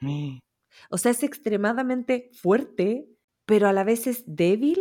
O 0.90 0.98
sea, 0.98 1.12
es 1.12 1.22
extremadamente 1.22 2.30
fuerte, 2.32 3.08
pero 3.44 3.68
a 3.68 3.72
la 3.72 3.84
vez 3.84 4.06
es 4.06 4.24
débil. 4.26 4.78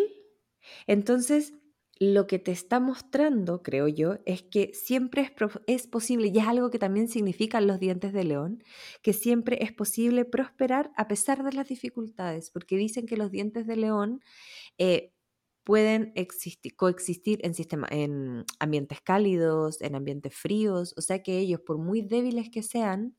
Entonces, 0.87 1.53
lo 1.99 2.27
que 2.27 2.39
te 2.39 2.51
está 2.51 2.79
mostrando, 2.79 3.61
creo 3.63 3.87
yo, 3.87 4.17
es 4.25 4.43
que 4.43 4.71
siempre 4.73 5.21
es, 5.21 5.31
es 5.67 5.87
posible, 5.87 6.31
y 6.33 6.37
es 6.37 6.47
algo 6.47 6.69
que 6.69 6.79
también 6.79 7.07
significan 7.07 7.67
los 7.67 7.79
dientes 7.79 8.11
de 8.11 8.23
león, 8.25 8.63
que 9.01 9.13
siempre 9.13 9.59
es 9.61 9.71
posible 9.71 10.25
prosperar 10.25 10.91
a 10.97 11.07
pesar 11.07 11.43
de 11.43 11.53
las 11.53 11.69
dificultades, 11.69 12.51
porque 12.51 12.77
dicen 12.77 13.05
que 13.05 13.17
los 13.17 13.31
dientes 13.31 13.65
de 13.65 13.77
león 13.77 14.21
eh, 14.77 15.13
pueden 15.65 16.13
existi- 16.13 16.73
coexistir 16.75 17.39
en, 17.43 17.53
sistema, 17.53 17.87
en 17.91 18.45
ambientes 18.59 19.01
cálidos, 19.01 19.81
en 19.81 19.95
ambientes 19.95 20.33
fríos, 20.33 20.93
o 20.95 21.01
sea 21.01 21.21
que 21.21 21.39
ellos, 21.39 21.59
por 21.59 21.77
muy 21.77 22.01
débiles 22.01 22.49
que 22.49 22.63
sean, 22.63 23.15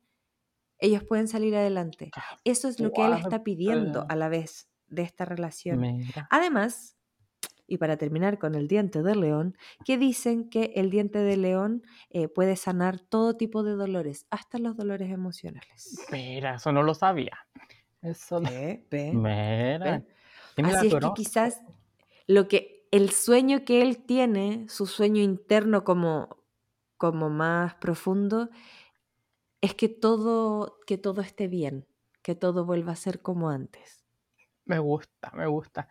ellos 0.79 1.03
pueden 1.05 1.29
salir 1.29 1.55
adelante. 1.57 2.11
Ah, 2.17 2.23
Eso 2.45 2.69
es 2.69 2.81
lo 2.81 2.93
que 2.93 3.03
él 3.03 3.13
está 3.25 3.43
pidiendo 3.45 4.07
a 4.09 4.17
la 4.17 4.29
vez 4.29 4.69
de 4.89 5.03
esta 5.03 5.25
relación. 5.25 5.81
Además, 6.31 6.97
y 7.67 7.79
para 7.79 7.97
terminar 7.97 8.39
con 8.39 8.55
el 8.55 8.69
diente 8.69 9.03
de 9.03 9.17
león, 9.17 9.57
que 9.85 9.99
dicen 9.99 10.49
que 10.49 10.73
el 10.77 10.89
diente 10.91 11.19
de 11.19 11.37
león 11.37 11.83
eh, 12.11 12.29
puede 12.29 12.55
sanar 12.55 13.01
todo 13.01 13.37
tipo 13.37 13.65
de 13.65 13.73
dolores, 13.73 14.27
hasta 14.31 14.59
los 14.59 14.77
dolores 14.77 15.11
emocionales. 15.11 15.99
Mira, 16.13 16.55
eso 16.57 16.71
no 16.71 16.85
lo 16.85 16.95
sabía. 16.95 17.37
Eso 18.03 18.39
no. 18.39 18.49
Mira. 19.15 20.05
Así 20.77 20.87
es 20.87 20.93
que 21.17 21.23
quizás 21.23 21.61
lo 22.27 22.49
que 22.49 22.87
el 22.91 23.11
sueño 23.11 23.65
que 23.65 23.83
él 23.83 24.05
tiene, 24.05 24.67
su 24.69 24.87
sueño 24.87 25.23
interno 25.23 25.85
como, 25.85 26.45
como 26.97 27.31
más 27.31 27.75
profundo, 27.75 28.49
es 29.61 29.75
que 29.75 29.89
todo, 29.89 30.79
que 30.87 30.99
todo 30.99 31.21
esté 31.21 31.49
bien, 31.49 31.87
que 32.23 32.35
todo 32.35 32.65
vuelva 32.65 32.93
a 32.93 32.97
ser 32.97 33.21
como 33.21 33.51
antes. 33.51 34.05
Me 34.65 34.79
gusta, 34.79 35.31
me 35.35 35.47
gusta. 35.47 35.89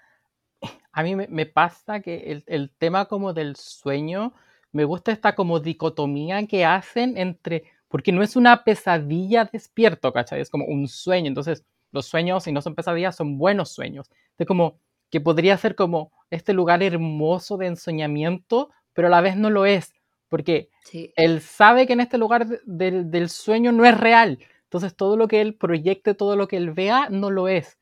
A 0.91 1.03
mí 1.03 1.15
me, 1.15 1.45
pasa 1.45 1.99
que 1.99 2.31
el, 2.31 2.43
el 2.47 2.71
tema 2.71 3.05
como 3.05 3.33
del 3.33 3.55
sueño, 3.55 4.33
me 4.71 4.85
gusta 4.85 5.11
esta 5.11 5.35
como 5.35 5.59
dicotomía 5.59 6.45
que 6.47 6.65
hacen 6.65 7.17
entre, 7.17 7.63
porque 7.87 8.11
no 8.11 8.23
es 8.23 8.35
una 8.35 8.63
pesadilla 8.63 9.45
despierto, 9.45 10.11
¿cachai? 10.13 10.41
Es 10.41 10.49
como 10.49 10.65
un 10.65 10.87
sueño. 10.87 11.27
Entonces, 11.27 11.65
los 11.91 12.05
sueños, 12.05 12.43
si 12.43 12.51
no 12.51 12.61
son 12.61 12.75
pesadillas, 12.75 13.15
son 13.15 13.37
buenos 13.37 13.69
sueños. 13.71 14.09
Es 14.37 14.47
como 14.47 14.79
que 15.09 15.21
podría 15.21 15.57
ser 15.57 15.75
como 15.75 16.11
este 16.29 16.53
lugar 16.53 16.83
hermoso 16.83 17.57
de 17.57 17.67
ensoñamiento, 17.67 18.71
pero 18.93 19.07
a 19.07 19.11
la 19.11 19.21
vez 19.21 19.35
no 19.37 19.49
lo 19.49 19.65
es, 19.65 19.93
porque 20.29 20.69
Sí. 20.83 21.13
él 21.15 21.41
sabe 21.41 21.87
que 21.87 21.93
en 21.93 21.99
este 22.01 22.17
lugar 22.17 22.47
de- 22.47 22.59
del- 22.65 23.11
del 23.11 23.29
sueño 23.29 23.71
no 23.71 23.85
es 23.85 23.97
real. 23.97 24.39
Entonces 24.63 24.95
todo 24.95 25.15
lo 25.17 25.27
que 25.27 25.41
él 25.41 25.53
proyecte, 25.55 26.13
todo 26.15 26.35
lo 26.35 26.47
que 26.47 26.57
él 26.57 26.71
vea, 26.71 27.07
no 27.09 27.29
lo 27.31 27.47
es. 27.47 27.77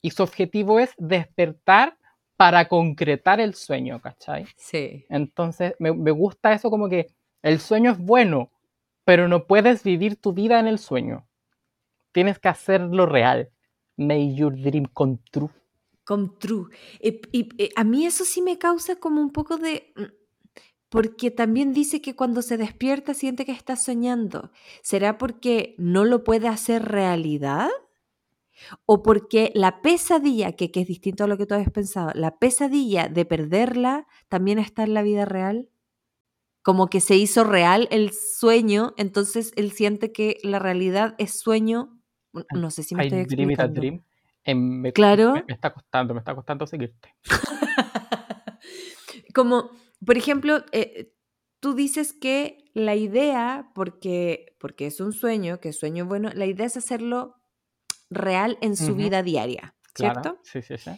Y 0.00 0.10
su 0.10 0.22
objetivo 0.22 0.80
es 0.80 0.94
despertar 0.98 1.96
para 2.36 2.66
concretar 2.68 3.38
el 3.40 3.54
sueño, 3.54 4.00
¿cachai? 4.00 4.46
Sí. 4.56 5.04
Entonces 5.08 5.74
me, 5.78 5.92
me 5.92 6.10
gusta 6.10 6.52
eso 6.52 6.70
como 6.70 6.88
que 6.88 7.08
el 7.42 7.60
sueño 7.60 7.92
es 7.92 7.98
bueno, 7.98 8.50
pero 9.04 9.28
no 9.28 9.46
puedes 9.46 9.84
vivir 9.84 10.16
tu 10.16 10.32
vida 10.32 10.58
en 10.58 10.66
el 10.66 10.78
sueño. 10.78 11.26
Tienes 12.12 12.38
que 12.38 12.48
hacerlo 12.48 13.06
real. 13.06 13.50
May 13.96 14.34
your 14.34 14.54
dream 14.56 14.86
come 14.92 15.18
true. 15.30 15.50
Come 16.04 16.30
true. 16.38 16.66
Y, 17.00 17.20
eh, 17.62 17.70
a 17.76 17.84
mí 17.84 18.06
eso 18.06 18.24
sí 18.24 18.42
me 18.42 18.58
causa 18.58 18.96
como 18.96 19.20
un 19.20 19.30
poco 19.30 19.56
de... 19.56 19.92
mm, 19.96 20.02
Porque 20.90 21.30
también 21.30 21.72
dice 21.72 22.00
que 22.02 22.16
cuando 22.16 22.42
se 22.42 22.56
despierta 22.58 23.14
siente 23.14 23.44
que 23.46 23.52
está 23.52 23.76
soñando. 23.76 24.52
¿Será 24.82 25.18
porque 25.18 25.74
no 25.78 26.04
lo 26.04 26.24
puede 26.24 26.48
hacer 26.48 26.84
realidad? 26.84 27.70
¿O 28.86 29.02
porque 29.02 29.50
la 29.54 29.82
pesadilla, 29.82 30.52
que, 30.52 30.70
que 30.70 30.80
es 30.82 30.86
distinto 30.86 31.24
a 31.24 31.26
lo 31.26 31.36
que 31.36 31.46
tú 31.46 31.54
habías 31.54 31.70
pensado, 31.70 32.10
la 32.14 32.38
pesadilla 32.38 33.08
de 33.08 33.24
perderla 33.24 34.06
también 34.28 34.58
está 34.58 34.84
en 34.84 34.94
la 34.94 35.02
vida 35.02 35.24
real? 35.24 35.68
Como 36.62 36.88
que 36.88 37.00
se 37.00 37.16
hizo 37.16 37.42
real 37.44 37.88
el 37.90 38.12
sueño, 38.12 38.94
entonces 38.96 39.52
él 39.56 39.72
siente 39.72 40.12
que 40.12 40.38
la 40.44 40.58
realidad 40.60 41.14
es 41.18 41.38
sueño. 41.40 41.98
No 42.52 42.70
sé 42.70 42.84
si 42.84 42.94
me 42.94 43.02
I 43.02 43.02
estoy 43.02 43.18
explicando. 43.20 43.80
dream. 43.80 44.04
Em, 44.44 44.58
me, 44.80 44.92
Claro. 44.92 45.34
me- 45.34 45.44
me 45.46 45.54
está 45.54 45.72
costando, 45.72 46.14
me 46.14 46.20
está 46.20 46.34
costando 46.34 46.66
seguirte. 46.66 47.14
Como, 49.34 49.70
por 50.04 50.16
ejemplo, 50.16 50.64
eh, 50.72 51.12
tú 51.60 51.74
dices 51.74 52.12
que 52.12 52.70
la 52.74 52.94
idea, 52.96 53.70
porque, 53.74 54.56
porque 54.58 54.86
es 54.86 55.00
un 55.00 55.12
sueño, 55.12 55.60
que 55.60 55.70
es 55.70 55.78
sueño 55.78 56.06
bueno, 56.06 56.30
la 56.34 56.46
idea 56.46 56.66
es 56.66 56.76
hacerlo 56.76 57.36
real 58.10 58.58
en 58.60 58.76
su 58.76 58.92
Ujú. 58.92 58.96
vida 58.96 59.22
diaria, 59.22 59.74
Claro. 59.94 60.20
¿cierto? 60.22 60.40
Sí, 60.44 60.62
sí, 60.62 60.76
sí. 60.78 60.90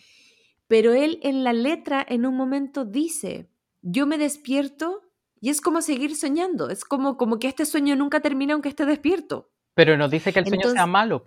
Pero 0.67 0.93
él 0.95 1.19
en 1.23 1.45
la 1.45 1.53
letra 1.53 2.05
en 2.09 2.27
un 2.27 2.37
momento 2.37 2.85
dice, 2.85 3.51
yo 3.83 4.07
me 4.07 4.19
despierto 4.19 5.03
y 5.41 5.51
es 5.51 5.61
como 5.61 5.83
seguir 5.83 6.17
soñando, 6.17 6.71
es 6.71 6.85
como, 6.85 7.17
como 7.17 7.39
que 7.39 7.49
este 7.49 7.67
sueño 7.67 7.95
nunca 7.97 8.21
termina 8.21 8.55
aunque 8.55 8.71
esté 8.71 8.87
despierto. 8.87 9.53
Pero 9.75 9.97
no 9.97 10.09
dice 10.09 10.33
que 10.33 10.39
el 10.41 10.47
sueño 10.47 10.63
sea 10.63 10.71
Entonces- 10.71 10.93
malo. 10.93 11.25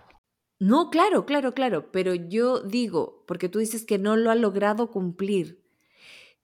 No, 0.60 0.90
claro, 0.90 1.26
claro, 1.26 1.54
claro, 1.54 1.92
pero 1.92 2.16
yo 2.16 2.62
digo, 2.62 3.24
porque 3.28 3.48
tú 3.48 3.60
dices 3.60 3.86
que 3.86 4.00
no 4.00 4.16
lo 4.16 4.32
ha 4.32 4.36
logrado 4.36 4.90
cumplir, 4.90 5.64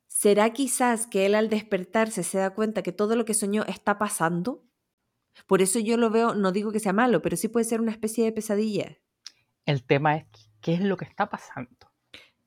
¿será 0.07 0.51
quizás 0.51 1.07
que 1.07 1.25
él 1.25 1.33
al 1.33 1.49
despertarse 1.49 2.23
se 2.23 2.37
da 2.37 2.51
cuenta 2.51 2.83
que 2.83 2.91
todo 2.91 3.15
lo 3.15 3.25
que 3.25 3.33
soñó 3.33 3.63
está 3.63 3.97
pasando? 3.97 4.63
Por 5.47 5.63
eso 5.63 5.79
yo 5.79 5.97
lo 5.97 6.11
veo, 6.11 6.35
no 6.35 6.51
digo 6.51 6.71
que 6.71 6.79
sea 6.79 6.93
malo, 6.93 7.23
pero 7.23 7.35
sí 7.37 7.47
puede 7.47 7.65
ser 7.65 7.81
una 7.81 7.91
especie 7.91 8.23
de 8.23 8.31
pesadilla. 8.31 8.97
El 9.65 9.83
tema 9.83 10.17
es 10.17 10.25
qué 10.61 10.75
es 10.75 10.81
lo 10.81 10.95
que 10.95 11.05
está 11.05 11.27
pasando. 11.29 11.91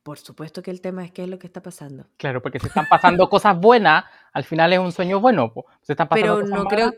Por 0.04 0.18
supuesto 0.18 0.62
que 0.62 0.70
el 0.70 0.80
tema 0.80 1.04
es 1.04 1.10
qué 1.10 1.24
es 1.24 1.28
lo 1.28 1.40
que 1.40 1.48
está 1.48 1.62
pasando. 1.62 2.06
Claro, 2.16 2.40
porque 2.40 2.60
si 2.60 2.68
están 2.68 2.86
pasando 2.88 3.28
cosas 3.30 3.58
buenas, 3.58 4.04
al 4.32 4.44
final 4.44 4.72
es 4.72 4.78
un 4.78 4.92
sueño 4.92 5.20
bueno. 5.20 5.52
Si 5.82 5.92
están 5.92 6.08
pasando 6.08 6.36
Pero 6.36 6.40
cosas 6.42 6.50
no 6.50 6.64
malas, 6.64 6.72
creo... 6.72 6.92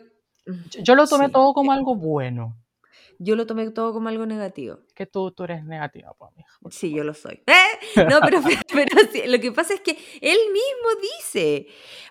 Yo, 0.70 0.82
yo 0.82 0.94
lo 0.94 1.06
tomé 1.06 1.26
Sí, 1.26 1.32
todo 1.32 1.54
como 1.54 1.72
eh, 1.72 1.76
algo 1.76 1.94
bueno. 1.94 2.54
Yo 3.20 3.34
lo 3.34 3.46
tomé 3.46 3.68
todo 3.70 3.92
como 3.92 4.08
algo 4.08 4.26
negativo. 4.26 4.78
Que 4.94 5.04
tú, 5.06 5.32
tú 5.32 5.42
eres 5.44 5.64
negativa, 5.64 6.12
pues, 6.16 6.32
por 6.60 6.72
Sí, 6.72 6.92
yo 6.92 7.02
lo 7.02 7.14
soy. 7.14 7.42
¡Eh! 7.46 8.04
No, 8.08 8.20
pero, 8.22 8.40
pero, 8.42 8.60
pero 8.72 9.08
sí, 9.12 9.22
lo 9.26 9.40
que 9.40 9.50
pasa 9.50 9.74
es 9.74 9.80
que 9.80 9.98
él 10.20 10.38
mismo 10.52 11.02
dice, 11.18 11.66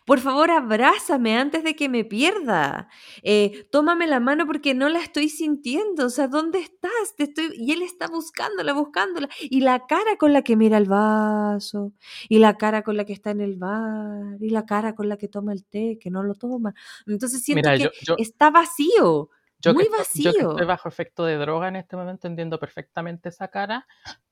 por 0.06 0.20
favor, 0.20 0.52
abrázame 0.52 1.38
antes 1.38 1.64
de 1.64 1.76
que 1.78 1.88
me 1.88 2.04
pierda. 2.04 2.90
Eh, 3.24 3.68
tómame 3.72 4.06
la 4.08 4.20
mano 4.20 4.46
porque 4.46 4.74
no 4.74 4.90
la 4.90 5.00
estoy 5.00 5.30
sintiendo. 5.30 6.08
O 6.08 6.10
sea, 6.10 6.28
¿dónde 6.28 6.60
estás? 6.60 7.16
Te 7.16 7.24
estoy... 7.24 7.52
Y 7.56 7.72
él 7.72 7.84
está 7.84 8.08
buscándola, 8.08 8.74
buscándola. 8.74 9.30
Y 9.40 9.62
la 9.62 9.88
cara 9.88 10.18
con 10.18 10.34
la 10.34 10.42
que 10.42 10.58
mira 10.58 10.78
el 10.78 10.86
vaso, 10.86 11.94
y 12.28 12.40
la 12.40 12.58
cara 12.58 12.84
con 12.84 12.98
la 12.98 13.06
que 13.06 13.14
está 13.14 13.32
en 13.32 13.42
el 13.42 13.56
bar, 13.56 14.38
y 14.42 14.50
la 14.50 14.66
cara 14.66 14.94
con 14.94 15.08
la 15.08 15.16
que 15.16 15.30
toma 15.30 15.54
el 15.54 15.64
té, 15.64 15.98
que 16.02 16.10
no 16.10 16.22
lo 16.24 16.36
toma. 16.36 16.74
Entonces 17.06 17.42
siento 17.42 17.70
Mira, 17.70 17.78
que 17.78 17.84
yo, 17.84 17.90
yo, 18.02 18.16
está 18.18 18.50
vacío. 18.50 19.30
Yo 19.60 19.74
muy 19.74 19.88
que 19.88 19.90
estoy, 20.02 20.24
yo 20.24 20.32
que 20.34 20.40
estoy 20.40 20.54
vacío. 20.54 20.68
bajo 20.68 20.90
efecto 20.90 21.26
de 21.26 21.36
droga 21.38 21.68
en 21.68 21.76
este 21.78 21.96
momento 21.96 22.28
entiendo 22.28 22.60
perfectamente 22.60 23.30
esa 23.30 23.48
cara. 23.50 23.86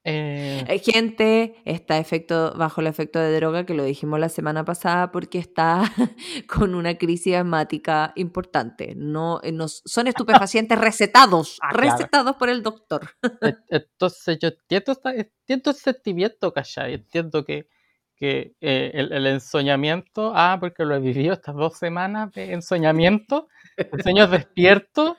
Eh, 0.03 0.63
Eh, 0.67 0.79
Gente 0.79 1.55
está 1.65 1.97
efecto, 1.97 2.53
bajo 2.55 2.81
el 2.81 2.88
efecto 2.88 3.19
de 3.19 3.35
droga, 3.35 3.65
que 3.65 3.73
lo 3.73 3.83
dijimos 3.83 4.19
la 4.19 4.29
semana 4.29 4.63
pasada, 4.63 5.11
porque 5.11 5.39
está 5.39 5.81
con 6.47 6.75
una 6.75 6.95
crisis 6.97 7.35
asmática 7.35 8.13
importante. 8.15 8.93
No, 8.95 9.39
eh, 9.43 9.51
no- 9.51 9.67
son 9.67 10.07
estupefacientes 10.43 10.77
recetados, 10.77 11.57
Ah, 11.61 11.69
claro. 11.71 11.91
recetados 11.91 12.35
por 12.35 12.49
el 12.49 12.61
doctor. 12.61 13.09
e- 13.41 13.55
entonces 13.69 14.38
yo 14.39 14.49
entiendo, 14.49 14.91
esta- 14.91 15.13
entiendo 15.15 15.71
el 15.71 15.75
sentimiento, 15.77 16.53
¿cachai? 16.53 16.93
Entiendo 16.93 17.43
que, 17.43 17.67
que 18.15 18.53
eh, 18.61 18.91
el, 18.93 19.11
el 19.11 19.25
ensoñamiento, 19.27 20.31
ah, 20.35 20.57
porque 20.59 20.85
lo 20.85 20.95
he 20.95 20.99
vivido 20.99 21.33
estas 21.33 21.55
dos 21.55 21.77
semanas 21.77 22.31
de 22.31 22.53
ensoñamiento, 22.53 23.47
de 23.77 24.03
sueños 24.03 24.31
despiertos, 24.31 25.17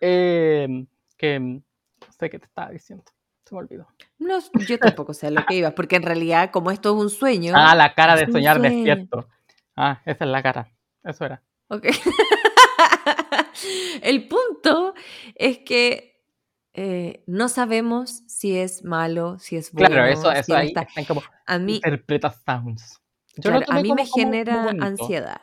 eh, 0.00 0.86
que 1.16 1.40
no 1.40 1.62
sé 2.18 2.30
qué 2.30 2.38
te 2.38 2.46
estaba 2.46 2.70
diciendo, 2.70 3.04
se 3.44 3.54
me 3.54 3.60
olvidó. 3.60 3.86
No, 4.18 4.38
yo 4.66 4.78
tampoco 4.78 5.14
sé 5.14 5.30
lo 5.30 5.44
que 5.46 5.56
ibas, 5.56 5.72
porque 5.74 5.96
en 5.96 6.02
realidad, 6.02 6.50
como 6.50 6.70
esto 6.70 6.94
es 6.96 7.02
un 7.02 7.10
sueño. 7.10 7.52
Ah, 7.56 7.74
la 7.74 7.94
cara 7.94 8.16
de 8.16 8.30
soñar 8.30 8.58
sueño. 8.58 8.74
despierto. 8.74 9.28
Ah, 9.76 10.00
esa 10.04 10.24
es 10.24 10.30
la 10.30 10.42
cara. 10.42 10.68
Eso 11.02 11.24
era. 11.24 11.42
Ok. 11.68 11.86
el 14.02 14.28
punto 14.28 14.94
es 15.34 15.58
que 15.58 16.22
eh, 16.74 17.22
no 17.26 17.48
sabemos 17.48 18.22
si 18.26 18.56
es 18.58 18.84
malo, 18.84 19.38
si 19.38 19.56
es 19.56 19.72
bueno. 19.72 19.88
Claro, 19.94 20.06
eso, 20.10 20.30
si 20.32 20.38
eso 20.38 20.52
no 20.54 20.58
ahí 20.58 20.68
está- 20.68 20.86
como 21.06 21.22
A 21.46 21.58
mí, 21.58 21.76
interpreta 21.76 22.30
sounds. 22.30 23.00
Yo 23.36 23.50
Claro, 23.50 23.66
a 23.68 23.80
mí 23.80 23.92
me 23.92 24.08
como- 24.08 24.14
genera 24.14 24.70
ansiedad. 24.80 25.40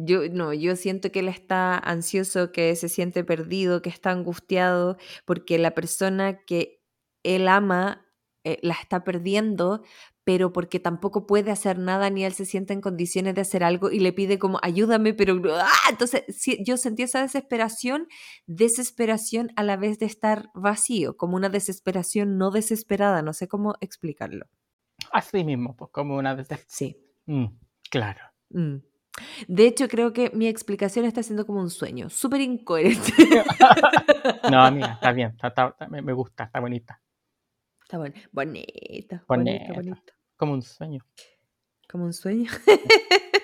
Yo, 0.00 0.28
no, 0.30 0.52
yo 0.54 0.76
siento 0.76 1.10
que 1.10 1.18
él 1.18 1.28
está 1.28 1.76
ansioso, 1.76 2.52
que 2.52 2.74
se 2.76 2.88
siente 2.88 3.24
perdido, 3.24 3.82
que 3.82 3.90
está 3.90 4.12
angustiado, 4.12 4.96
porque 5.24 5.58
la 5.58 5.72
persona 5.72 6.44
que 6.44 6.80
él 7.24 7.48
ama 7.48 8.06
eh, 8.44 8.60
la 8.62 8.74
está 8.74 9.02
perdiendo, 9.02 9.82
pero 10.22 10.52
porque 10.52 10.78
tampoco 10.78 11.26
puede 11.26 11.50
hacer 11.50 11.78
nada 11.78 12.10
ni 12.10 12.24
él 12.24 12.32
se 12.32 12.44
siente 12.44 12.72
en 12.72 12.80
condiciones 12.80 13.34
de 13.34 13.40
hacer 13.40 13.64
algo 13.64 13.90
y 13.90 13.98
le 13.98 14.12
pide 14.12 14.38
como 14.38 14.60
ayúdame, 14.62 15.14
pero 15.14 15.42
¡ah! 15.60 15.90
entonces 15.90 16.22
sí, 16.28 16.62
yo 16.64 16.76
sentí 16.76 17.02
esa 17.02 17.22
desesperación, 17.22 18.06
desesperación 18.46 19.50
a 19.56 19.64
la 19.64 19.76
vez 19.76 19.98
de 19.98 20.06
estar 20.06 20.50
vacío, 20.54 21.16
como 21.16 21.36
una 21.36 21.48
desesperación 21.48 22.38
no 22.38 22.50
desesperada, 22.50 23.20
no 23.22 23.32
sé 23.32 23.48
cómo 23.48 23.74
explicarlo. 23.80 24.46
Así 25.12 25.44
mismo, 25.44 25.74
pues 25.76 25.90
como 25.90 26.16
una 26.16 26.36
desesperación. 26.36 26.68
Sí. 26.68 26.96
Mm, 27.26 27.46
claro. 27.90 28.20
Mm. 28.50 28.76
De 29.46 29.66
hecho, 29.66 29.88
creo 29.88 30.12
que 30.12 30.30
mi 30.34 30.48
explicación 30.48 31.04
está 31.04 31.22
siendo 31.22 31.46
como 31.46 31.60
un 31.60 31.70
sueño, 31.70 32.10
súper 32.10 32.40
incoherente. 32.40 33.12
No, 34.50 34.62
amiga, 34.62 34.92
está 34.94 35.12
bien, 35.12 35.30
está- 35.30 35.48
está- 35.48 35.88
me 35.88 36.12
gusta, 36.12 36.44
está 36.44 36.60
bonita. 36.60 37.00
Está 37.82 37.98
bueno. 37.98 38.14
Bonito, 38.32 38.72
bonito, 38.72 39.24
Bonita. 39.28 39.72
bonito. 39.74 40.12
Como 40.36 40.52
un 40.52 40.62
sueño. 40.62 41.00
Como 41.90 42.04
un 42.04 42.12
sueño. 42.12 42.50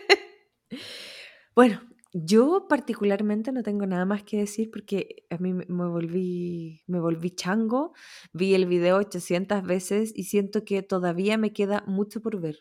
bueno, 1.55 1.81
yo 2.13 2.67
particularmente 2.69 3.53
no 3.53 3.63
tengo 3.63 3.87
nada 3.87 4.05
más 4.05 4.23
que 4.23 4.39
decir 4.39 4.71
porque 4.71 5.27
a 5.31 5.39
mí 5.39 5.53
me 5.53 5.65
me 5.67 5.87
volví, 5.89 6.83
me 6.87 7.01
volví 7.01 7.31
chango, 7.31 7.93
vi 8.33 8.55
el 8.55 8.67
video 8.67 8.97
800 8.99 9.63
veces 9.63 10.13
y 10.15 10.25
siento 10.25 10.65
que 10.65 10.83
todavía 10.83 11.39
me 11.39 11.53
queda 11.53 11.83
mucho 11.87 12.21
por 12.21 12.41
ver. 12.41 12.59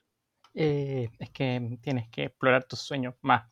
Eh, 0.54 1.10
es 1.20 1.30
que 1.32 1.78
tienes 1.82 2.10
que 2.10 2.26
explorar 2.26 2.64
tus 2.66 2.80
sueños 2.80 3.16
más. 3.22 3.50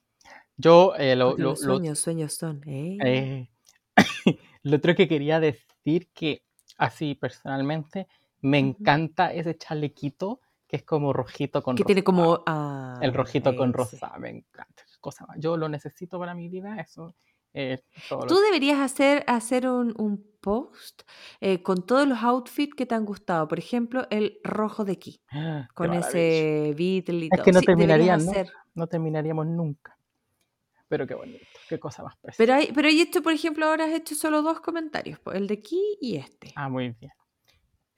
Yo, 0.57 0.93
eh, 0.95 1.15
lo, 1.15 1.31
lo- 1.31 1.37
los 1.37 1.61
lo- 1.61 1.75
sueños, 1.75 1.99
sueños 1.99 2.35
son. 2.35 2.61
¿eh? 2.67 2.97
eh, 3.03 3.49
lo 4.63 4.77
otro 4.77 4.95
que 4.95 5.07
quería 5.07 5.39
decir 5.39 6.09
que, 6.13 6.43
así 6.77 7.15
personalmente, 7.15 8.07
me 8.41 8.59
encanta 8.59 9.33
ese 9.33 9.57
chalequito 9.57 10.39
que 10.67 10.77
es 10.77 10.83
como 10.83 11.11
rojito 11.13 11.61
con 11.63 11.75
que 11.75 11.83
rosa. 11.83 11.87
tiene 11.87 12.03
como... 12.03 12.43
ah, 12.45 12.99
El 13.01 13.13
rojito 13.13 13.55
con 13.55 13.69
ese. 13.69 13.77
rosa, 13.77 14.17
me 14.19 14.29
encanta. 14.29 14.83
Cosa 14.99 15.25
más. 15.25 15.37
Yo 15.39 15.57
lo 15.57 15.67
necesito 15.67 16.19
para 16.19 16.35
mi 16.35 16.47
vida, 16.47 16.79
eso. 16.79 17.15
Eh, 17.53 17.79
todo 18.09 18.21
lo- 18.21 18.27
Tú 18.27 18.35
deberías 18.39 18.79
hacer, 18.79 19.23
hacer 19.27 19.67
un, 19.67 19.93
un 19.97 20.25
post 20.41 21.03
eh, 21.39 21.61
con 21.61 21.85
todos 21.85 22.07
los 22.07 22.19
outfits 22.23 22.73
que 22.75 22.85
te 22.85 22.95
han 22.95 23.05
gustado. 23.05 23.47
Por 23.47 23.59
ejemplo, 23.59 24.07
el 24.09 24.39
rojo 24.43 24.85
de 24.85 24.93
aquí, 24.93 25.21
¡Ah! 25.31 25.67
¡Qué 25.69 25.75
con 25.75 25.93
ese 25.93 26.73
Beatle 26.77 27.25
y 27.25 27.29
Es 27.29 27.37
todo. 27.37 27.43
que 27.45 27.51
no 27.51 27.59
Sí, 27.59 27.65
terminarían, 27.65 28.25
¿no? 28.25 28.31
hacer. 28.31 28.51
No 28.73 28.87
terminaríamos 28.87 29.45
nunca. 29.47 29.97
Pero 30.87 31.07
qué 31.07 31.13
bonito, 31.13 31.39
qué 31.69 31.79
cosa 31.79 32.03
más 32.03 32.17
preciosa. 32.17 32.37
Pero 32.37 32.53
hay, 32.55 32.71
pero 32.73 32.87
hay 32.89 32.99
esto, 33.01 33.21
por 33.21 33.31
ejemplo, 33.31 33.65
ahora 33.65 33.85
has 33.85 33.91
hecho 33.93 34.13
solo 34.15 34.41
dos 34.41 34.59
comentarios, 34.59 35.19
pues, 35.19 35.37
el 35.37 35.47
de 35.47 35.53
aquí 35.53 35.97
y 36.01 36.17
este. 36.17 36.51
Ah, 36.55 36.67
muy 36.67 36.89
bien. 36.99 37.11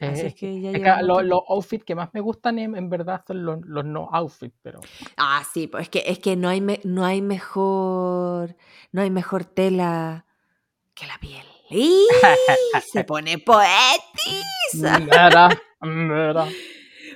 Así 0.10 0.22
Eh, 0.22 0.28
es 0.28 0.36
que 0.36 0.62
ya 0.62 0.70
es 0.70 0.74
que 0.76 0.80
llevamos 0.84 1.06
lo- 1.08 1.14
todo. 1.16 1.24
los 1.24 1.42
outfits 1.50 1.86
que 1.86 1.96
más 1.96 2.10
me 2.14 2.20
gustan 2.22 2.60
en, 2.60 2.76
en 2.76 2.90
verdad 2.90 3.22
son 3.26 3.46
los, 3.46 3.60
los 3.66 3.86
no 3.86 4.10
outfits, 4.12 4.58
pero 4.62 4.80
Ah, 5.18 5.44
sí, 5.54 5.68
pues 5.68 5.84
es 5.84 5.90
que, 5.90 6.04
es 6.06 6.20
que 6.20 6.36
no, 6.36 6.50
hay 6.50 6.62
me- 6.62 6.82
no 6.84 7.06
hay 7.06 7.22
mejor, 7.22 8.56
no 8.92 9.02
hay 9.02 9.10
mejor 9.10 9.46
tela 9.46 10.26
que 10.94 11.06
la 11.08 11.18
piel. 11.20 11.46
¡Y! 11.70 12.06
Se 12.92 13.04
pone 13.04 13.38
poetiza. 13.40 15.00
Mira, 15.00 15.50
mira. 15.82 16.48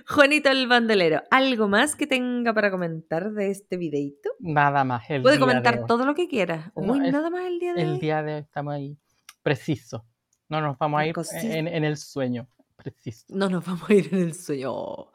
Juanito 0.10 0.50
el 0.50 0.68
bandolero, 0.68 1.22
¿algo 1.32 1.68
más 1.68 1.96
que 1.98 2.08
tenga 2.08 2.54
para 2.54 2.72
comentar 2.72 3.32
de 3.32 3.52
este 3.52 3.76
videito? 3.76 4.30
nada 4.40 4.84
más. 4.86 5.10
El 5.10 5.22
Puede 5.22 5.36
día 5.36 5.46
de 5.46 5.52
comentar 5.52 5.80
hoy. 5.80 5.86
todo 5.86 6.06
lo 6.06 6.16
que 6.16 6.28
quiera. 6.30 6.72
No, 6.78 6.94
Uy, 6.94 7.08
es- 7.08 7.12
nada 7.14 7.30
más 7.30 7.46
el 7.46 7.60
día 7.60 7.74
de 7.74 7.82
El 7.82 7.90
hoy. 7.94 8.00
día 8.00 8.24
de 8.24 8.36
hoy 8.36 8.40
estamos 8.42 8.74
ahí 8.74 8.98
preciso. 9.44 10.06
No 10.50 10.62
nos 10.62 10.78
vamos 10.78 11.02
a 11.02 11.06
ir 11.06 11.14
Precosito. 11.14 11.54
en, 11.54 11.68
en 11.68 11.84
el 11.84 11.98
sueño. 11.98 12.48
Preciso. 12.78 13.26
No 13.30 13.50
nos 13.50 13.66
vamos 13.66 13.90
a 13.90 13.94
ir 13.94 14.10
en 14.14 14.22
el 14.22 14.34
sueño. 14.34 14.72
Oh. 14.72 15.12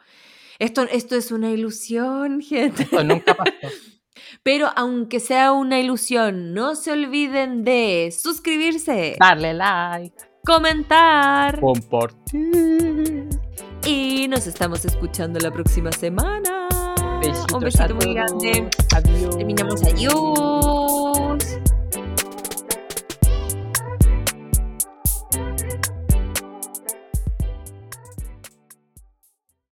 Esto, 0.59 0.83
esto 0.83 1.16
es 1.16 1.33
una 1.33 1.51
ilusión, 1.51 2.40
gente. 2.48 2.83
Esto 2.85 3.03
nunca 3.05 3.35
pasó. 3.35 3.53
Pero 4.42 4.68
aunque 4.77 5.20
sea 5.20 5.53
una 5.53 5.79
ilusión, 5.81 6.53
no 6.55 6.75
se 6.75 6.92
olviden 6.92 7.64
de 7.64 8.12
suscribirse, 8.16 9.16
Darle 9.18 9.55
like, 9.55 10.16
comentar 10.44 11.61
compartir. 11.61 13.29
y 13.85 14.27
nos 14.29 14.46
estamos 14.46 14.85
escuchando 14.85 15.38
la 15.40 15.51
próxima 15.51 15.90
semana. 15.92 16.68
Besitos 17.20 17.53
Un 17.55 17.61
besito 17.61 17.94
muy 17.94 18.14
grande. 18.14 18.68
Adiós. 18.94 19.37
Terminamos. 19.37 19.83
Adiós. 19.85 21.12